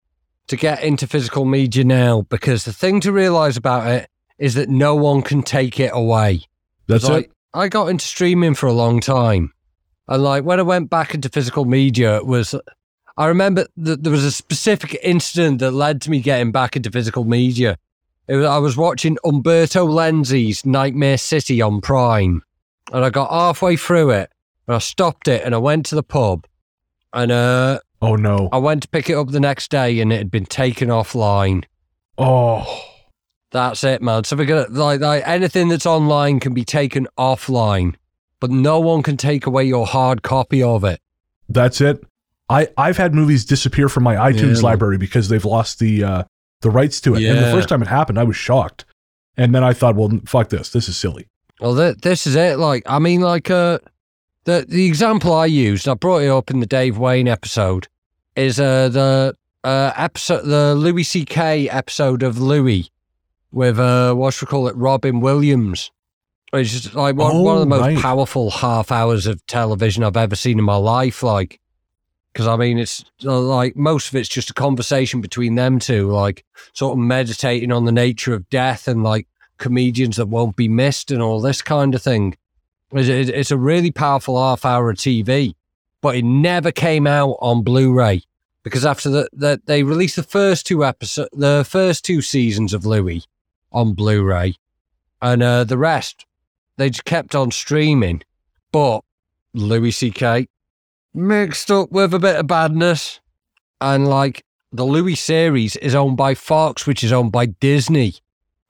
[0.47, 4.69] to get into physical media now because the thing to realize about it is that
[4.69, 6.41] no one can take it away.
[6.87, 7.31] That's like, it.
[7.53, 9.53] I got into streaming for a long time.
[10.07, 12.55] And like when I went back into physical media, it was
[13.15, 16.89] I remember that there was a specific incident that led to me getting back into
[16.89, 17.77] physical media.
[18.29, 22.43] It was, I was watching Umberto Lenzi's Nightmare City on Prime,
[22.93, 24.31] and I got halfway through it,
[24.67, 26.45] and I stopped it, and I went to the pub,
[27.11, 28.49] and uh, Oh no.
[28.51, 31.65] I went to pick it up the next day, and it had been taken offline.
[32.17, 32.85] Oh.
[33.51, 34.25] That's it, man.
[34.25, 37.95] So we're gonna like, like anything that's online can be taken offline,
[38.39, 41.01] but no one can take away your hard copy of it.
[41.49, 42.03] That's it.
[42.47, 44.61] I I've had movies disappear from my iTunes man.
[44.61, 46.23] library because they've lost the uh,
[46.61, 47.23] the rights to it.
[47.23, 48.85] And the first time it happened, I was shocked.
[49.37, 50.69] And then I thought, well, fuck this.
[50.71, 51.27] This is silly.
[51.61, 52.57] Well, th- this is it.
[52.57, 53.79] Like, I mean, like, uh,
[54.45, 57.87] the the example I used, I brought it up in the Dave Wayne episode,
[58.35, 61.69] is uh the uh episode, the Louis C.K.
[61.69, 62.87] episode of Louie
[63.51, 65.91] with uh what should we call it, Robin Williams.
[66.53, 67.97] It's just like one, one of the Oh, most right.
[67.99, 71.21] powerful half hours of television I've ever seen in my life.
[71.21, 71.59] Like,
[72.33, 76.09] because I mean, it's uh, like most of it's just a conversation between them two,
[76.09, 80.67] like sort of meditating on the nature of death and like comedians that won't be
[80.67, 82.37] missed and all this kind of thing.
[82.91, 85.53] It's, it's a really powerful half hour of TV,
[86.01, 88.23] but it never came out on Blu-ray
[88.63, 92.85] because after that the, they released the first two episodes, the first two seasons of
[92.85, 93.23] Louie
[93.71, 94.55] on Blu-ray,
[95.21, 96.25] and uh, the rest
[96.77, 98.21] they just kept on streaming.
[98.71, 99.01] But
[99.53, 100.47] Louis C.K.
[101.13, 103.19] mixed up with a bit of badness,
[103.81, 108.15] and like the Louie series is owned by Fox, which is owned by Disney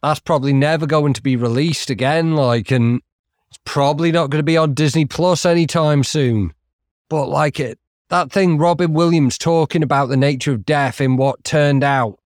[0.02, 2.36] that's probably never going to be released again.
[2.36, 3.02] Like, and
[3.49, 6.54] it's probably not going to be on Disney Plus anytime soon.
[7.10, 11.43] But like it, that thing Robin Williams talking about the nature of death in what
[11.43, 12.19] turned out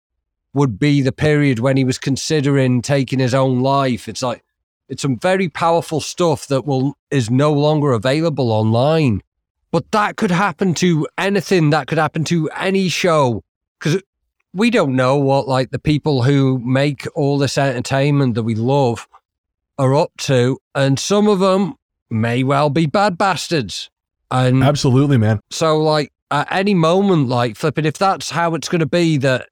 [0.54, 4.08] would be the period when he was considering taking his own life.
[4.08, 4.44] It's like
[4.88, 9.24] it's some very powerful stuff that will is no longer available online.
[9.74, 11.72] But that could happen to anything.
[11.72, 13.42] That could happen to any show
[13.80, 14.04] because
[14.54, 19.08] we don't know what like the people who make all this entertainment that we love
[19.80, 21.74] are up to, and some of them
[22.12, 23.90] may well be bad bastards.
[24.30, 25.40] And Absolutely, man.
[25.50, 29.50] so, like at any moment, like flipping, if that's how it's going to be, that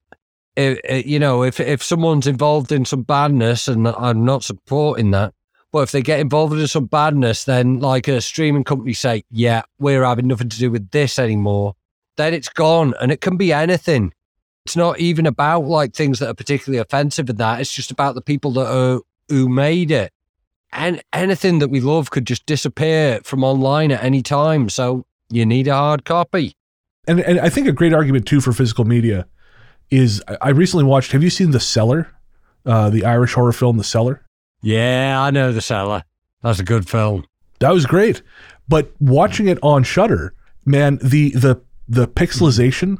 [0.56, 5.10] i i you know, if if someone's involved in some badness, and I'm not supporting
[5.10, 5.34] that,
[5.72, 9.62] but if they get involved in some badness, then like a streaming company say, yeah,
[9.78, 11.74] we're having nothing to do with this anymore,
[12.16, 14.12] then it's gone, and it can be anything.
[14.66, 17.60] It's not even about like things that are particularly offensive in that.
[17.60, 20.12] It's just about the people that are who made it.
[20.72, 24.68] And anything that we love could just disappear from online at any time.
[24.68, 26.54] So you need a hard copy.
[27.08, 29.26] And and I think a great argument too for physical media
[29.90, 31.12] is I- recently watched.
[31.12, 32.08] Have you seen The Cellar,
[32.64, 34.22] uh, the Irish horror film The Cellar?
[34.62, 36.04] Yeah, I know the Cellar.
[36.42, 37.24] That's a good film.
[37.58, 38.22] That was great.
[38.68, 42.98] But watching it on Shudder, man, the the the pixelization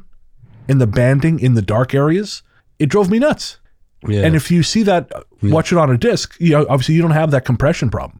[0.69, 2.43] and the banding in the dark areas,
[2.79, 3.59] it drove me nuts.
[4.05, 4.21] Yeah.
[4.21, 7.01] And if you see that, uh, watch it on a disc, you know, obviously you
[7.01, 8.19] don't have that compression problem.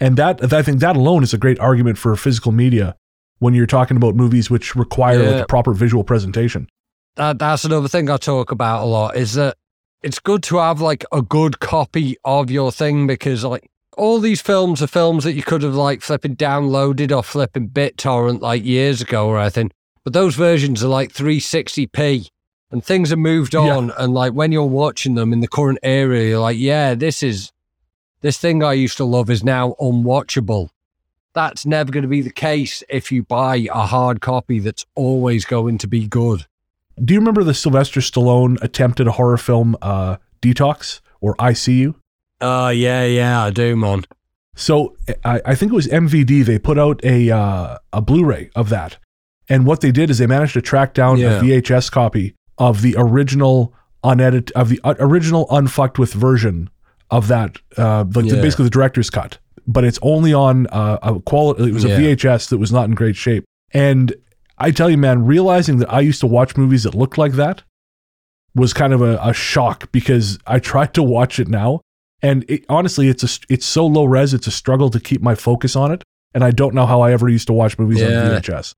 [0.00, 2.96] And that I think that alone is a great argument for physical media
[3.38, 6.68] when you're talking about movies which require like a proper visual presentation.
[7.16, 9.56] that, that's another thing I talk about a lot is that
[10.02, 14.40] it's good to have like a good copy of your thing because like all these
[14.40, 19.00] films are films that you could have like flipping downloaded or flipping BitTorrent like years
[19.00, 19.72] ago or anything.
[20.04, 22.30] But those versions are like 360p
[22.70, 23.76] and things have moved Yeah.
[23.76, 23.90] on.
[23.98, 27.50] And like when you're watching them in the current era, you're like, yeah, this is
[28.20, 30.70] this thing I used to love is now unwatchable.
[31.34, 35.44] That's never going to be the case if you buy a hard copy that's always
[35.44, 36.46] going to be good.
[37.04, 41.74] Do you remember the Sylvester Stallone attempted a horror film, uh, D-Tox or Eye See
[41.80, 41.96] You?
[42.40, 44.04] Oh, yeah, yeah, I do, man.
[44.54, 46.44] So I, I think it was MVD.
[46.44, 48.98] They put out a uh, a Blu-ray of that,
[49.48, 51.38] and what they did is they managed to track down Yeah.
[51.38, 53.72] a VHS copy of the original
[54.02, 56.70] unedited of the uh, original unfucked with version
[57.10, 59.38] of that, uh, like the, basically the director's cut.
[59.66, 61.68] But it's only on uh, a quality.
[61.68, 63.44] It was a VHS that was not in great shape.
[63.72, 64.12] And
[64.58, 67.62] I tell you, man, realizing that I used to watch movies that looked like that
[68.54, 71.80] was kind of a, a shock because I tried to watch it now,
[72.22, 75.34] and it, honestly, it's a it's so low res, it's a struggle to keep my
[75.34, 76.02] focus on it.
[76.34, 78.74] And I don't know how I ever used to watch movies on VHS.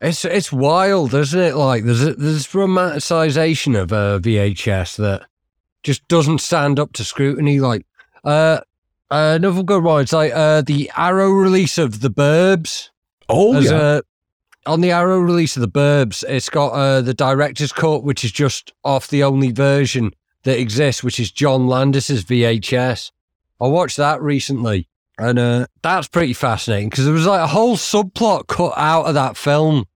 [0.00, 1.54] It's it's wild, isn't it?
[1.54, 5.26] Like there's a, there's romanticization of uh, VHS that
[5.82, 7.60] just doesn't stand up to scrutiny.
[7.60, 7.84] Like
[8.24, 8.60] uh,
[9.10, 12.90] uh, another good one, it's like uh, the Arrow release of the Burbs.
[13.28, 14.00] Oh yeah, uh,
[14.66, 18.32] on the Arrow release of the Burbs, it's got uh, the director's cut, which is
[18.32, 20.12] just off the only version
[20.44, 23.10] that exists, which is John Landis's VHS.
[23.60, 24.88] I watched that recently,
[25.18, 29.14] and uh, that's pretty fascinating because there was like a whole subplot cut out of
[29.14, 29.86] that film,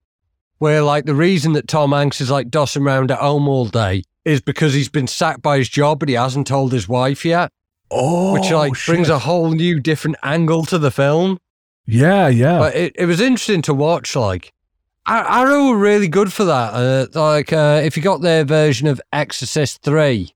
[0.58, 4.02] where like the reason that Tom Hanks is like dossing around at home all day
[4.24, 7.50] is because he's been sacked by his job, but he hasn't told his wife yet,
[7.90, 11.38] oh, which like brings a whole new different angle to the film.
[11.86, 12.58] Yeah, yeah.
[12.58, 14.14] But it, it was interesting to watch.
[14.16, 14.52] Like
[15.06, 16.74] Ar- Arrow were really good for that.
[16.74, 20.34] Uh, like uh, if you got their version of Exorcist three,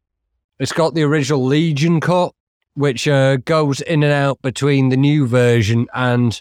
[0.59, 2.33] it's got the original Legion cut,
[2.75, 6.41] which uh, goes in and out between the new version and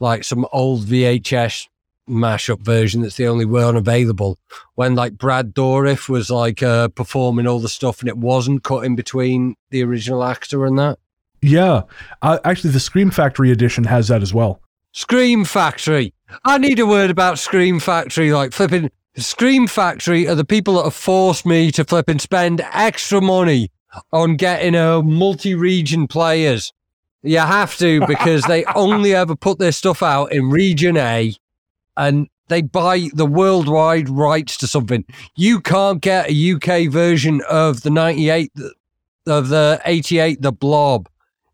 [0.00, 1.68] like some old VHS
[2.08, 4.38] mashup version that's the only one available.
[4.74, 8.84] When like Brad Dourif was like uh, performing all the stuff and it wasn't cut
[8.84, 10.98] in between the original actor and that.
[11.42, 11.82] Yeah,
[12.22, 14.60] uh, actually, the Scream Factory edition has that as well.
[14.92, 16.12] Scream Factory.
[16.44, 18.32] I need a word about Scream Factory.
[18.32, 22.60] Like flipping Scream Factory are the people that have forced me to flip and spend
[22.72, 23.70] extra money
[24.12, 26.72] on getting a multi-region players.
[27.22, 31.34] You have to because they only ever put their stuff out in Region A,
[31.96, 35.04] and they buy the worldwide rights to something.
[35.36, 38.52] You can't get a UK version of the '98
[39.26, 41.08] of the '88 The Blob.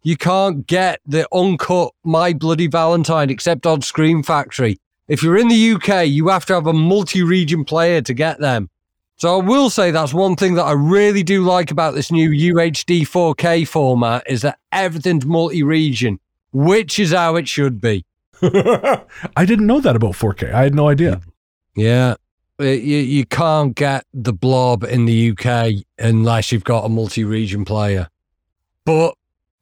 [0.07, 4.79] You can't get the uncut My Bloody Valentine except on Scream Factory.
[5.09, 8.39] If you're in the UK, you have to have a multi region player to get
[8.39, 8.71] them.
[9.17, 12.31] So I will say that's one thing that I really do like about this new
[12.31, 16.21] UHD 4K format is that everything's multi region,
[16.53, 18.05] which is how it should be.
[18.43, 20.53] I didn't know that about 4K.
[20.55, 21.21] I had no idea.
[21.75, 22.15] Yeah.
[22.61, 27.65] You, you can't get the blob in the UK unless you've got a multi region
[27.65, 28.07] player.
[28.85, 29.17] But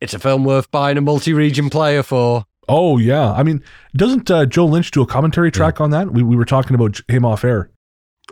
[0.05, 2.44] it's a film worth buying a multi region player for.
[2.68, 3.62] Oh yeah, I mean,
[3.96, 6.12] doesn't uh, Joe Lynch do a commentary track on that?
[6.12, 7.70] We we were talking about him off air.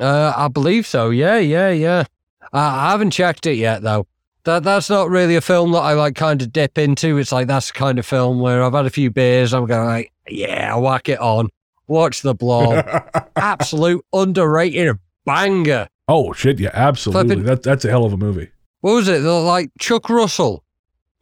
[0.00, 1.10] Uh, I believe so.
[1.10, 2.04] Yeah, yeah, yeah.
[2.52, 4.06] I I haven't checked it yet though.
[4.44, 7.18] That that's not really a film that I like kind of dip into.
[7.18, 9.52] It's like that's the kind of film where I've had a few beers.
[9.52, 11.48] I'm going like, yeah, whack it on,
[11.86, 12.84] watch the blob.
[13.36, 15.88] Absolute underrated banger.
[16.08, 17.28] Oh shit, yeah, absolutely.
[17.36, 18.50] Flippin- That that's a hell of a movie.
[18.80, 19.20] What was it?
[19.20, 20.64] Like Chuck Russell.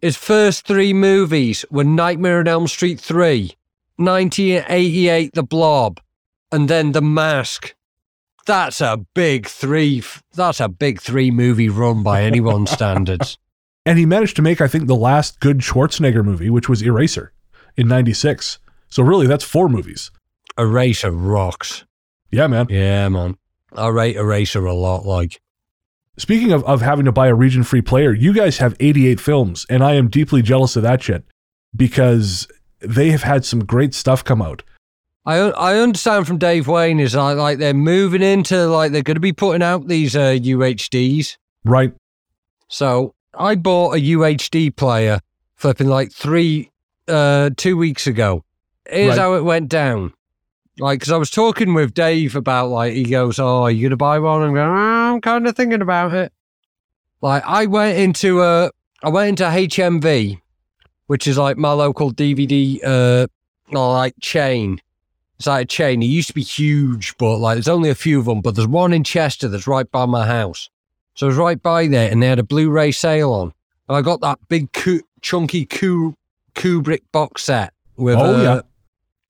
[0.02, 3.52] His first three movies were Nightmare on Elm Street 3,
[3.96, 6.00] 1988 The Blob,
[6.50, 7.74] and then The Mask.
[8.46, 10.02] That's a big three.
[10.34, 13.36] That's a big three movie run by anyone's standards.
[13.84, 17.32] And he managed to make, I think, the last good Schwarzenegger movie, which was Eraser,
[17.76, 18.58] in '96.
[18.88, 20.10] So really, that's four movies.
[20.58, 21.84] Eraser rocks.
[22.30, 22.66] Yeah, man.
[22.70, 23.36] Yeah, man.
[23.72, 25.04] I rate Eraser a lot.
[25.04, 25.40] Like,
[26.18, 29.64] Speaking of, of having to buy a region free player, you guys have 88 films,
[29.70, 31.24] and I am deeply jealous of that shit
[31.74, 32.46] because
[32.80, 34.62] they have had some great stuff come out.
[35.26, 39.16] I I understand from Dave Wayne is like like they're moving into like they're going
[39.16, 41.36] to be putting out these uh, UHDs.
[41.64, 41.92] Right.
[42.68, 45.20] So I bought a UHD player
[45.56, 46.70] flipping like three,
[47.06, 48.44] uh, two weeks ago.
[48.88, 49.18] Here's Right.
[49.18, 50.14] how it went down.
[50.80, 53.96] Like, because I was talking with Dave about like, he goes, "Oh, are you gonna
[53.96, 56.32] buy one?" I'm going, "Ah, "I'm kind of thinking about it."
[57.20, 58.70] Like, I went into a,
[59.02, 60.40] I went into HMV,
[61.06, 63.26] which is like my local DVD, uh,
[63.70, 64.80] like chain.
[65.38, 66.02] It's like a chain.
[66.02, 68.40] It used to be huge, but like there's only a few of them.
[68.40, 70.68] But there's one in Chester that's right by my house.
[71.14, 73.52] So I was right by there, and they had a Blu-ray sale on.
[73.88, 76.14] And I got that big, Ku- chunky Ku-
[76.54, 78.60] Kubrick box set with Oh, uh, yeah.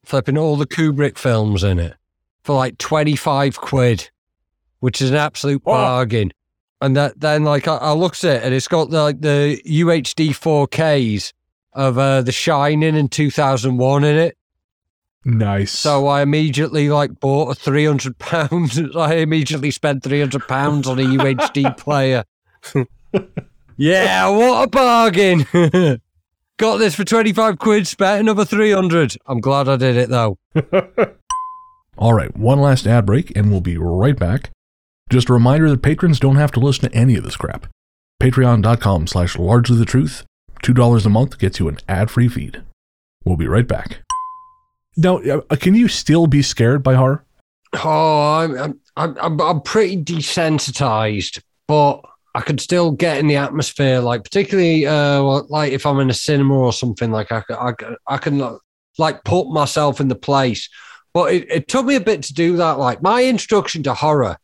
[0.05, 1.95] Flipping all the Kubrick films in it
[2.43, 4.11] for like twenty-five quid,
[4.81, 5.75] which is an absolute Wow.
[5.75, 6.33] bargain.
[6.83, 10.31] And that then, like, I, I looked at it, and it's got like the UHD
[10.31, 11.33] 4Ks
[11.75, 14.37] of uh, The Shining in 2001 in it.
[15.27, 15.73] Nice.
[15.73, 18.81] So I immediately like bought a three hundred pounds.
[18.97, 22.25] I immediately spent three hundred pounds on a UHD player.
[23.77, 25.45] yeah, what a bargain!
[26.61, 27.87] Got this for twenty five quid.
[27.87, 29.17] Spent another three hundred.
[29.27, 30.37] I'm glad I did it though.
[31.97, 34.51] All right, one last ad break, and we'll be right back.
[35.09, 37.67] Just a reminder that patrons don't have to listen to any of this crap.
[38.23, 40.27] Patreon.com slash largely the truth.
[40.63, 42.63] $2 a month gets you an ad free feed.
[43.25, 44.03] We'll be right back.
[44.99, 47.25] Now, uh, can you still be scared by horror?
[47.73, 52.03] Oh, I'm I'm I'm, I'm pretty desensitized, but
[52.35, 54.01] I could still get in the atmosphere.
[54.01, 57.73] Like particularly, uh, like if I'm in a cinema or something, like I I,
[58.07, 58.59] I can
[58.99, 60.69] like put myself in the place.
[61.13, 62.79] But it, it took me a bit to do that.
[62.79, 64.37] Like my introduction to horror.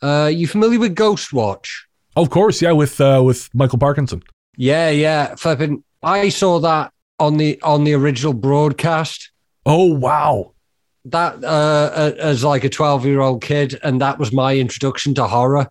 [0.00, 1.68] Uh, you familiar with Ghostwatch?
[2.16, 4.22] Of course, yeah, with uh, with Michael Parkinson.
[4.56, 5.34] Yeah, yeah.
[5.34, 9.30] Flipping, I saw that on the on the original broadcast.
[9.66, 10.54] Oh wow!
[11.04, 15.26] That uh, as like a twelve year old kid, and that was my introduction to
[15.26, 15.68] horror.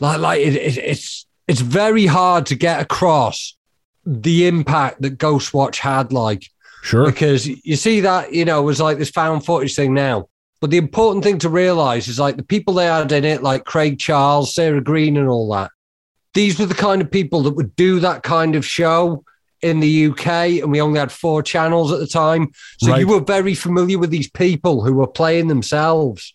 [0.00, 3.56] Like, like it, it, it's it's very hard to get across
[4.04, 6.12] the impact that Ghostwatch had.
[6.12, 6.46] Like,
[6.82, 10.28] sure, because you see that you know it was like this found footage thing now.
[10.60, 13.64] But the important thing to realize is like the people they had in it, like
[13.64, 15.70] Craig Charles, Sarah Greene, and all that.
[16.32, 19.24] These were the kind of people that would do that kind of show
[19.64, 20.26] in the UK,
[20.62, 22.50] and we only had four channels at the time.
[22.78, 23.00] So right.
[23.00, 26.34] you were very familiar with these people who were playing themselves.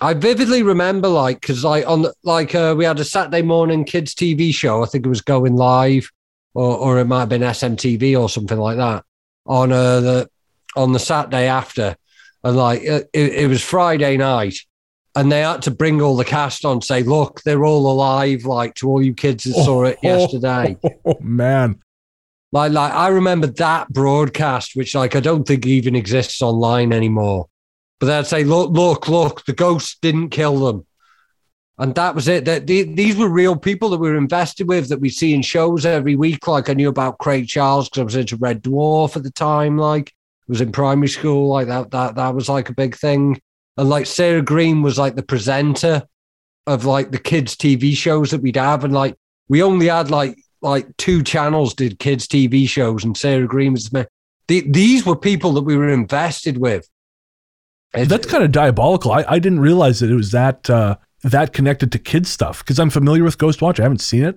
[0.00, 4.14] I vividly remember, like, because like on like uh, we had a Saturday morning kids
[4.14, 4.82] TV show.
[4.82, 6.10] I think it was going live,
[6.54, 9.04] or or it might have been SMTV or something like that
[9.46, 10.30] on uh, the
[10.76, 11.96] on the Saturday after,
[12.42, 14.58] and like it, it was Friday night,
[15.14, 18.74] and they had to bring all the cast on, say, look, they're all alive, like
[18.76, 20.76] to all you kids that saw it yesterday.
[21.04, 21.80] Oh man,
[22.50, 27.48] like, like I remember that broadcast, which like I don't think even exists online anymore.
[28.02, 29.44] But I'd say, "Look, look, look!
[29.44, 30.84] The ghost didn't kill them,"
[31.78, 32.46] and that was it.
[32.46, 35.86] That these were real people that we were invested with, that we see in shows
[35.86, 36.48] every week.
[36.48, 39.78] Like I knew about Craig Charles because I was into Red Dwarf at the time.
[39.78, 41.46] Like I was in primary school.
[41.46, 43.40] Like that, that, that was like a big thing.
[43.76, 46.02] And like Sarah Greene was like the presenter
[46.66, 49.14] of like the kids' TV shows that we'd have, and like
[49.48, 53.90] we only had like like two channels did kids TV shows, and Sarah Greene was
[54.48, 56.88] the, these were people that we were invested with.
[57.92, 59.12] That's kind of diabolical.
[59.12, 62.78] I, I didn't realize that it was that uh, that connected to kids stuff because
[62.78, 63.78] I'm familiar with Ghostwatch.
[63.78, 64.36] I haven't seen it.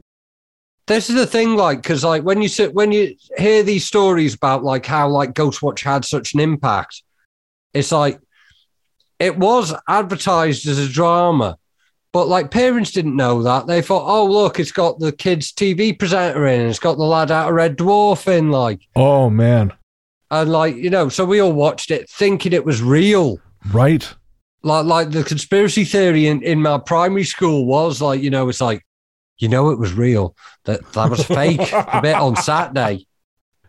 [0.87, 4.35] This is the thing, like, because like when you sit when you hear these stories
[4.35, 7.01] about like how like Ghostwatch had such an impact,
[7.73, 8.19] it's like
[9.19, 11.57] it was advertised as a drama,
[12.11, 13.65] but like parents didn't know that.
[13.65, 17.31] They thought, oh look, it's got the kids' TV presenter in, it's got the lad
[17.31, 18.81] out of Red Dwarf in, like.
[18.95, 19.73] Oh man.
[20.29, 23.39] And like you know, so we all watched it thinking it was real.
[23.71, 24.13] Right.
[24.63, 28.61] Like like the conspiracy theory in, in my primary school was like, you know, it's
[28.61, 28.85] like,
[29.37, 30.35] you know it was real.
[30.63, 33.07] That that was fake a bit on Saturday.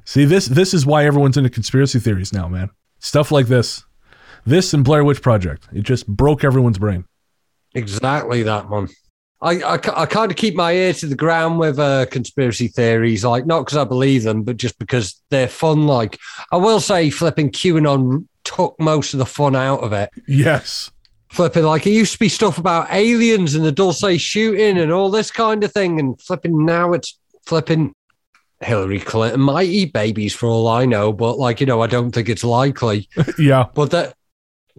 [0.05, 2.71] See, this this is why everyone's into conspiracy theories now, man.
[2.99, 3.85] Stuff like this.
[4.47, 5.69] This and Blair Witch Project.
[5.73, 7.05] It just broke everyone's brain.
[7.75, 8.89] Exactly that one.
[9.43, 13.23] I, I, I kind of keep my ear to the ground with uh, conspiracy theories,
[13.25, 15.87] like not because I believe them, but just because they're fun.
[15.87, 16.19] Like
[16.53, 20.11] I will say, flipping QAnon took most of the fun out of it.
[20.27, 20.91] Yes.
[21.29, 25.11] Flipping like it used to be stuff about aliens and the Dulce shooting and all
[25.11, 27.93] this kind of thing, and flipping now it's flipping
[28.61, 32.13] Hillary Clinton might eat babies for all I know, but like you know, I don't
[32.13, 33.09] think it's likely.
[33.39, 33.67] yeah.
[33.75, 34.15] But that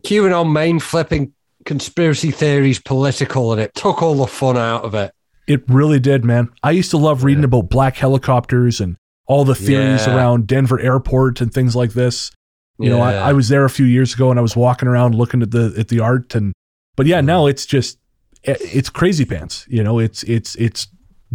[0.01, 1.33] QAnon main flipping
[1.65, 5.11] conspiracy theories political and it took all the fun out of it.
[5.47, 6.49] It really did, man.
[6.63, 7.47] I used to love reading yeah.
[7.47, 8.95] about black helicopters and
[9.27, 10.15] all the theories yeah.
[10.15, 12.31] around Denver airport and things like this.
[12.79, 12.95] You yeah.
[12.95, 15.41] know, I, I, was there a few years ago and I was walking around looking
[15.41, 16.53] at the at the art and
[16.95, 17.27] but yeah, mm-hmm.
[17.27, 17.97] now it's just
[18.43, 19.65] it's crazy pants.
[19.69, 20.87] You know, it's it's it's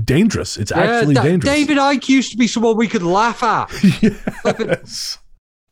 [0.03, 0.57] dangerous.
[0.57, 1.55] It's actually da- dangerous.
[1.55, 3.70] David Icke used to be someone we could laugh at.
[4.59, 5.18] yes.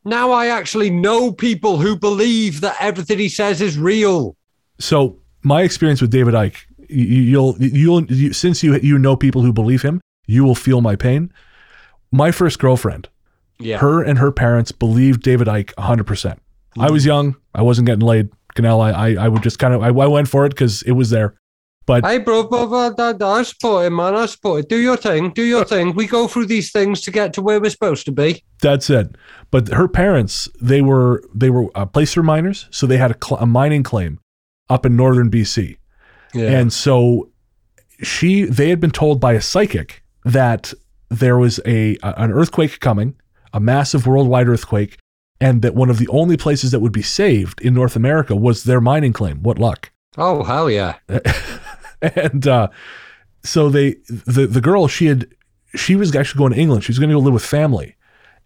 [0.04, 4.36] Now I actually know people who believe that everything he says is real.
[4.78, 9.52] So my experience with David Icke, you'll you'll you, since you you know people who
[9.52, 11.32] believe him, you will feel my pain.
[12.12, 13.08] My first girlfriend,
[13.60, 13.78] yeah.
[13.78, 16.04] her and her parents believed David Icke 100%.
[16.04, 16.80] Mm-hmm.
[16.80, 18.30] I was young, I wasn't getting laid.
[18.54, 20.92] Kanel, I, I, I would just kind of, I, I went for it because it
[20.92, 21.36] was there.
[21.86, 24.14] But hey, bro, bro, bro, bro, I support it, man.
[24.14, 24.68] I support it.
[24.68, 25.30] Do your thing.
[25.30, 25.94] Do your thing.
[25.94, 28.44] We go through these things to get to where we're supposed to be.
[28.60, 29.16] That's it.
[29.50, 33.40] But her parents, they were they were uh, placer miners, so they had a, cl-
[33.40, 34.20] a mining claim
[34.68, 35.78] up in northern BC.
[36.32, 36.60] Yeah.
[36.60, 37.30] And so
[38.02, 40.72] she they had been told by a psychic that
[41.08, 43.16] there was a an earthquake coming,
[43.52, 44.98] a massive worldwide earthquake,
[45.40, 48.64] and that one of the only places that would be saved in North America was
[48.64, 49.42] their mining claim.
[49.42, 49.90] What luck.
[50.16, 50.96] Oh, hell yeah.
[52.02, 52.68] and uh,
[53.42, 55.28] so they the the girl she had
[55.74, 56.84] she was actually going to England.
[56.84, 57.96] She was going to go live with family.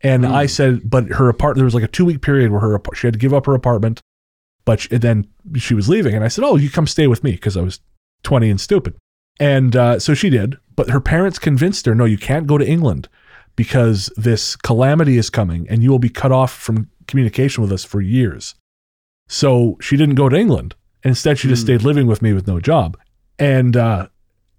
[0.03, 0.31] And mm.
[0.31, 3.07] I said, but her apartment there was like a two week period where her she
[3.07, 4.03] had to give up her apartment
[4.65, 5.27] but she, then
[5.57, 7.81] she was leaving, and I said, "Oh, you come stay with me," because I was
[8.23, 8.97] 20 and stupid.
[9.39, 10.57] And uh, so she did.
[10.77, 13.09] But her parents convinced her no, you can't go to England
[13.57, 17.85] because this calamity is coming and you will be cut off from communication with us
[17.85, 18.55] for years.
[19.29, 20.75] So she didn't go to England.
[21.03, 21.67] Instead, she just Hmm.
[21.67, 22.97] stayed living with me with no job.
[23.39, 24.09] And uh,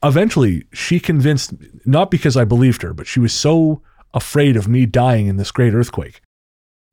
[0.04, 1.54] eventually, she convinced,
[1.86, 3.82] not because I believed her, but she was so
[4.14, 6.22] afraid of me dying in this great earthquake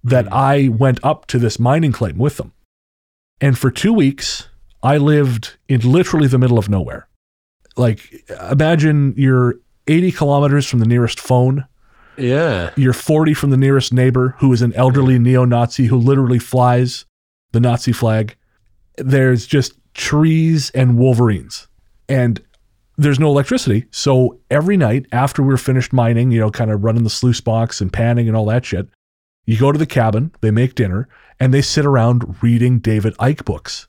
[0.03, 0.35] that Hmm.
[0.35, 2.53] I went up to this mining claim with them.
[3.41, 4.49] And for two weeks,
[4.83, 7.09] I lived in literally the middle of nowhere.
[7.77, 11.65] Like, imagine you're 80 kilometers from the nearest phone.
[12.17, 12.71] Yeah.
[12.77, 17.05] You're 40 from the nearest neighbor who is an elderly neo Nazi who literally flies
[17.53, 18.37] the Nazi flag.
[18.97, 21.69] There's just trees and wolverines.
[22.09, 22.43] And
[22.99, 23.87] there's no electricity.
[23.91, 27.81] So every night after we're finished mining, you know, kind of running the sluice box
[27.81, 28.89] and panning and all that shit,
[29.47, 31.09] you go to the cabin, they make dinner,
[31.41, 33.89] and they sit around reading David Icke books.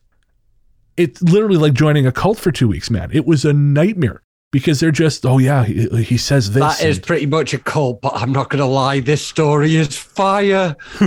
[0.97, 3.09] It's literally like joining a cult for two weeks, man.
[3.11, 4.21] It was a nightmare
[4.53, 6.61] because they're just, oh yeah, he, he says this.
[6.61, 8.99] That is and- pretty much a cult, but I'm not going to lie.
[8.99, 10.77] This story is fire.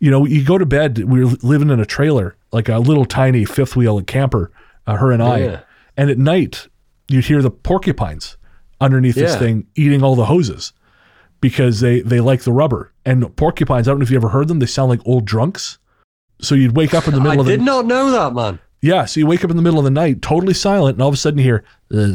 [0.00, 0.98] you know, you go to bed.
[1.04, 4.50] We were living in a trailer, like a little tiny fifth wheel camper,
[4.88, 5.38] uh, her and I.
[5.38, 5.60] Yeah.
[5.96, 6.66] And at night,
[7.08, 8.36] you'd hear the porcupines
[8.80, 10.72] underneath this thing eating all the hoses
[11.40, 12.92] because they they like the rubber.
[13.06, 14.58] And porcupines, I don't know if you ever heard them.
[14.58, 15.78] They sound like old drunks.
[16.40, 18.34] So you'd wake up in the I middle of the I did not know that,
[18.34, 18.58] man.
[18.84, 19.04] Yeah.
[19.06, 21.14] So you wake up in the middle of the night, totally silent, and all of
[21.14, 22.10] a sudden you hear, and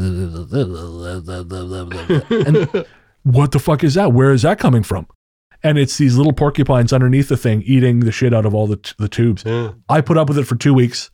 [3.24, 4.12] what the fuck is that?
[4.12, 5.06] Where is that coming from?
[5.62, 8.76] And it's these little porcupines underneath the thing eating the shit out of all the
[8.76, 9.44] t- the tubes.
[9.88, 11.10] I put up with it for two weeks,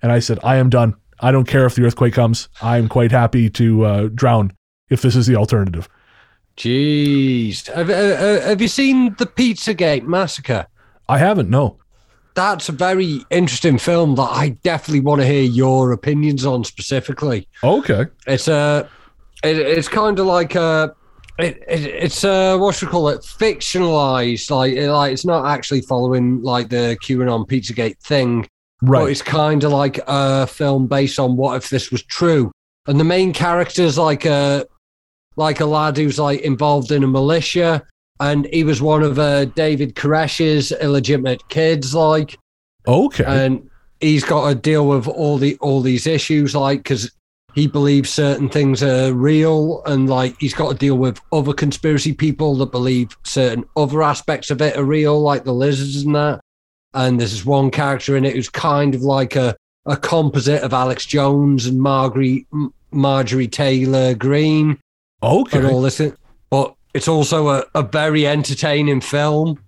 [0.00, 0.94] and I said, I am done.
[1.20, 2.48] I don't care if the earthquake comes.
[2.62, 4.52] I am quite happy to uh, drown
[4.88, 5.88] if this is the alternative.
[6.56, 7.66] Jeez.
[7.72, 10.66] Have, uh, have you seen the Pizzagate massacre?
[11.08, 11.50] I haven't.
[11.50, 11.78] No.
[12.34, 17.48] That's a very interesting film that I definitely want to hear your opinions on specifically.
[17.64, 18.06] Okay.
[18.26, 18.88] It's a,
[19.42, 20.94] it, it's kind of like a,
[21.38, 23.20] it, it, it's uh what should we call it?
[23.22, 24.50] Fictionalized.
[24.50, 28.46] Like, it- like it's not actually following like the QAnon Pizzagate thing,
[28.82, 29.00] Right.
[29.00, 32.52] but it's kind of like a film based on what if this was true.
[32.86, 34.66] And the main character's like a,
[35.36, 37.82] like a lad who's like involved in a militia,
[38.20, 42.38] and he was one of uh, David Koresh's illegitimate kids, like
[42.86, 43.24] Okay.
[43.26, 43.68] and
[44.00, 47.10] he's got to deal with all the all these issues like because
[47.54, 52.12] he believes certain things are real and like he's got to deal with other conspiracy
[52.12, 56.40] people that believe certain other aspects of it are real like the lizards and that
[56.94, 59.54] and there's this one character in it who's kind of like a
[59.86, 62.46] a composite of Alex Jones and Marjorie
[62.90, 64.78] Marjorie Taylor Greene
[65.22, 65.58] okay.
[65.58, 66.00] and all this
[66.50, 69.62] but it's also a, a very entertaining film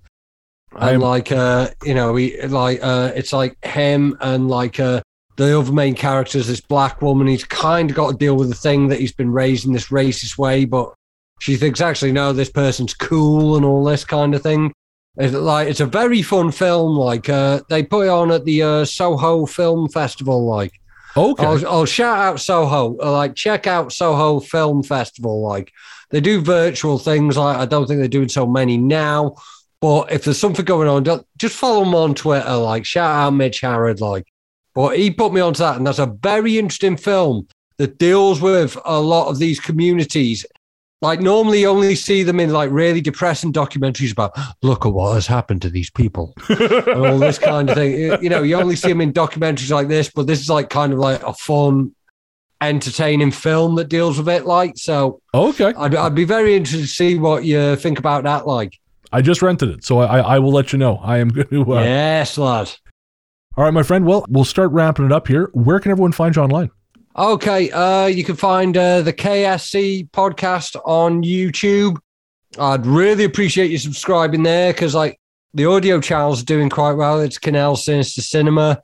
[0.75, 5.03] I'm- and like uh you know we like uh it's like him and like uh
[5.37, 8.49] the other main character is this black woman he's kind of got to deal with
[8.49, 10.93] the thing that he's been raised in this racist way but
[11.41, 14.73] she thinks actually no this person's cool and all this kind of thing
[15.17, 18.63] it's like it's a very fun film like uh they put it on at the
[18.63, 20.73] uh soho film festival like
[21.17, 21.45] okay.
[21.45, 22.97] I'll, I'll shout out Soho.
[22.97, 25.43] Like, check out Soho Film Festival.
[25.43, 25.73] Like,
[26.13, 27.37] they do virtual things.
[27.37, 29.35] Like, I don't think they're doing so many now.
[29.81, 32.55] But if there's something going on, just follow them on Twitter.
[32.55, 34.01] Like, shout out Mitch Harrod.
[34.01, 34.29] Like,
[34.75, 37.49] but he put me onto that, and that's a very interesting film
[37.79, 40.47] that deals with a lot of these communities.
[41.01, 45.15] Like, normally you only see them in like really depressing documentaries about look at what
[45.15, 48.17] has happened to these people and all this kind of thing.
[48.23, 50.93] You know, you only see them in documentaries like this, but this is like kind
[50.93, 51.93] of like a fun,
[52.69, 54.47] entertaining film that deals with it.
[54.47, 55.73] Like, so okay.
[55.77, 58.47] I'd, I'd be very interested to see what you think about that.
[58.47, 58.79] Like,
[59.13, 60.97] I just rented it, so I, I will let you know.
[60.97, 61.75] I am going to.
[61.75, 62.71] Uh, yes, lad.
[63.57, 64.07] All right, my friend.
[64.07, 65.51] Well, we'll start wrapping it up here.
[65.53, 66.71] Where can everyone find you online?
[67.17, 71.99] Okay, uh, you can find uh, the KSC podcast on YouTube.
[72.59, 75.21] I'd really appreciate you subscribing there because, like,
[75.53, 77.21] the audio channels are doing quite well.
[77.21, 78.83] It's Kanel Sinister Cinema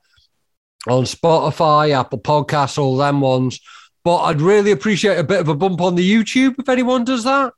[0.86, 3.60] on Spotify, Apple Podcasts, all them ones.
[4.04, 7.24] But I'd really appreciate a bit of a bump on the YouTube if anyone does
[7.24, 7.52] that.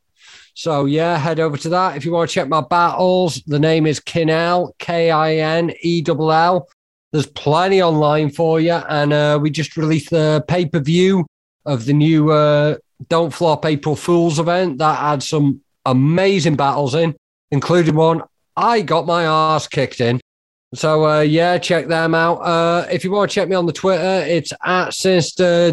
[0.54, 3.42] So yeah, head over to that if you want to check my battles.
[3.46, 6.68] The name is Kinell, K I N E L L.
[7.12, 11.26] There's plenty online for you, and uh, we just released the pay per view
[11.66, 12.76] of the new uh,
[13.08, 17.16] Don't Flop April Fools event that had some amazing battles in,
[17.50, 18.22] including one
[18.56, 20.20] I got my ass kicked in.
[20.74, 22.36] So uh, yeah, check them out.
[22.36, 25.72] Uh, if you want to check me on the Twitter, it's at Sinister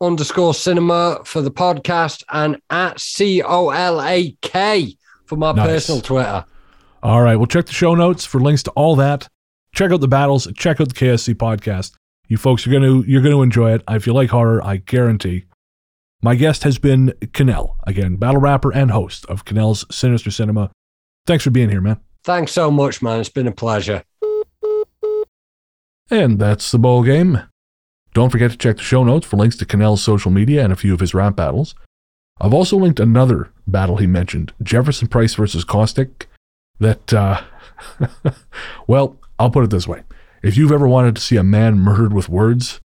[0.00, 4.96] underscore cinema for the podcast and at C O L A K
[5.26, 5.66] for my Nice.
[5.66, 6.44] personal Twitter.
[7.02, 7.36] All right.
[7.36, 9.28] Well, check the show notes for links to all that.
[9.74, 10.48] Check out the battles.
[10.56, 11.92] Check out the KSC podcast.
[12.26, 13.82] You folks are gonna you're gonna enjoy it.
[13.88, 15.44] If you like horror, I guarantee.
[16.22, 20.70] My guest has been Kanel, again, battle rapper and host of Kanel's Sinister Cinema.
[21.26, 22.00] Thanks for being here, man.
[22.24, 23.20] Thanks so much, man.
[23.20, 24.02] It's been a pleasure.
[26.10, 27.42] And that's the bowl game.
[28.14, 30.76] Don't forget to check the show notes for links to Kanel's social media and a
[30.76, 31.74] few of his rap battles.
[32.40, 36.28] I've also linked another battle he mentioned, Jefferson Price versus Caustic,
[36.78, 37.42] that, uh,
[38.86, 40.02] well, I'll put it this way.
[40.42, 42.80] If you've ever wanted to see a man murdered with words,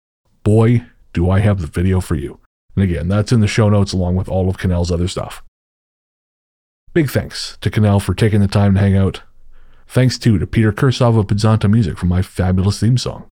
[0.43, 2.39] boy, do I have the video for you.
[2.75, 5.43] And again, that's in the show notes along with all of Kanel's other stuff.
[6.93, 9.21] Big thanks to Kanel for taking the time to hang out.
[9.91, 13.27] Thanks too to Peter Kursov of Pizzanta Music for my fabulous theme song.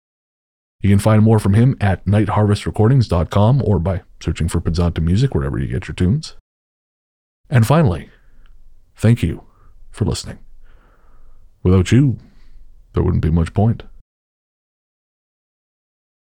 [0.83, 5.59] You can find more from him at nightharvestrecordings.com or by searching for Pizzanta Music wherever
[5.59, 6.37] you get your tunes.
[7.51, 8.09] And finally,
[8.95, 9.43] thank you
[9.91, 10.39] for listening.
[11.65, 12.19] Without you,
[12.93, 13.83] there wouldn't be much point.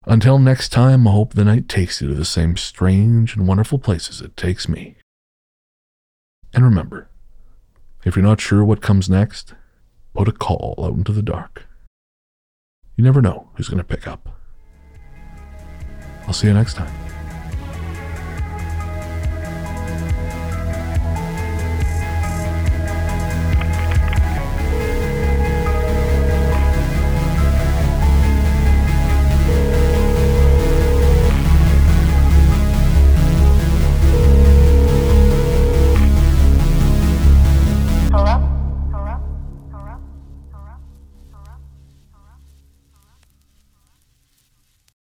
[0.05, 3.79] Until next time, I hope the night takes you to the same strange and wonderful
[3.79, 4.99] places it takes me.
[6.53, 7.09] And remember,
[8.05, 9.55] if you're not sure what comes next,
[10.15, 11.67] put a call out into the dark.
[12.97, 14.29] You never know who's going to pick up.
[16.27, 17.08] I'll see you next time.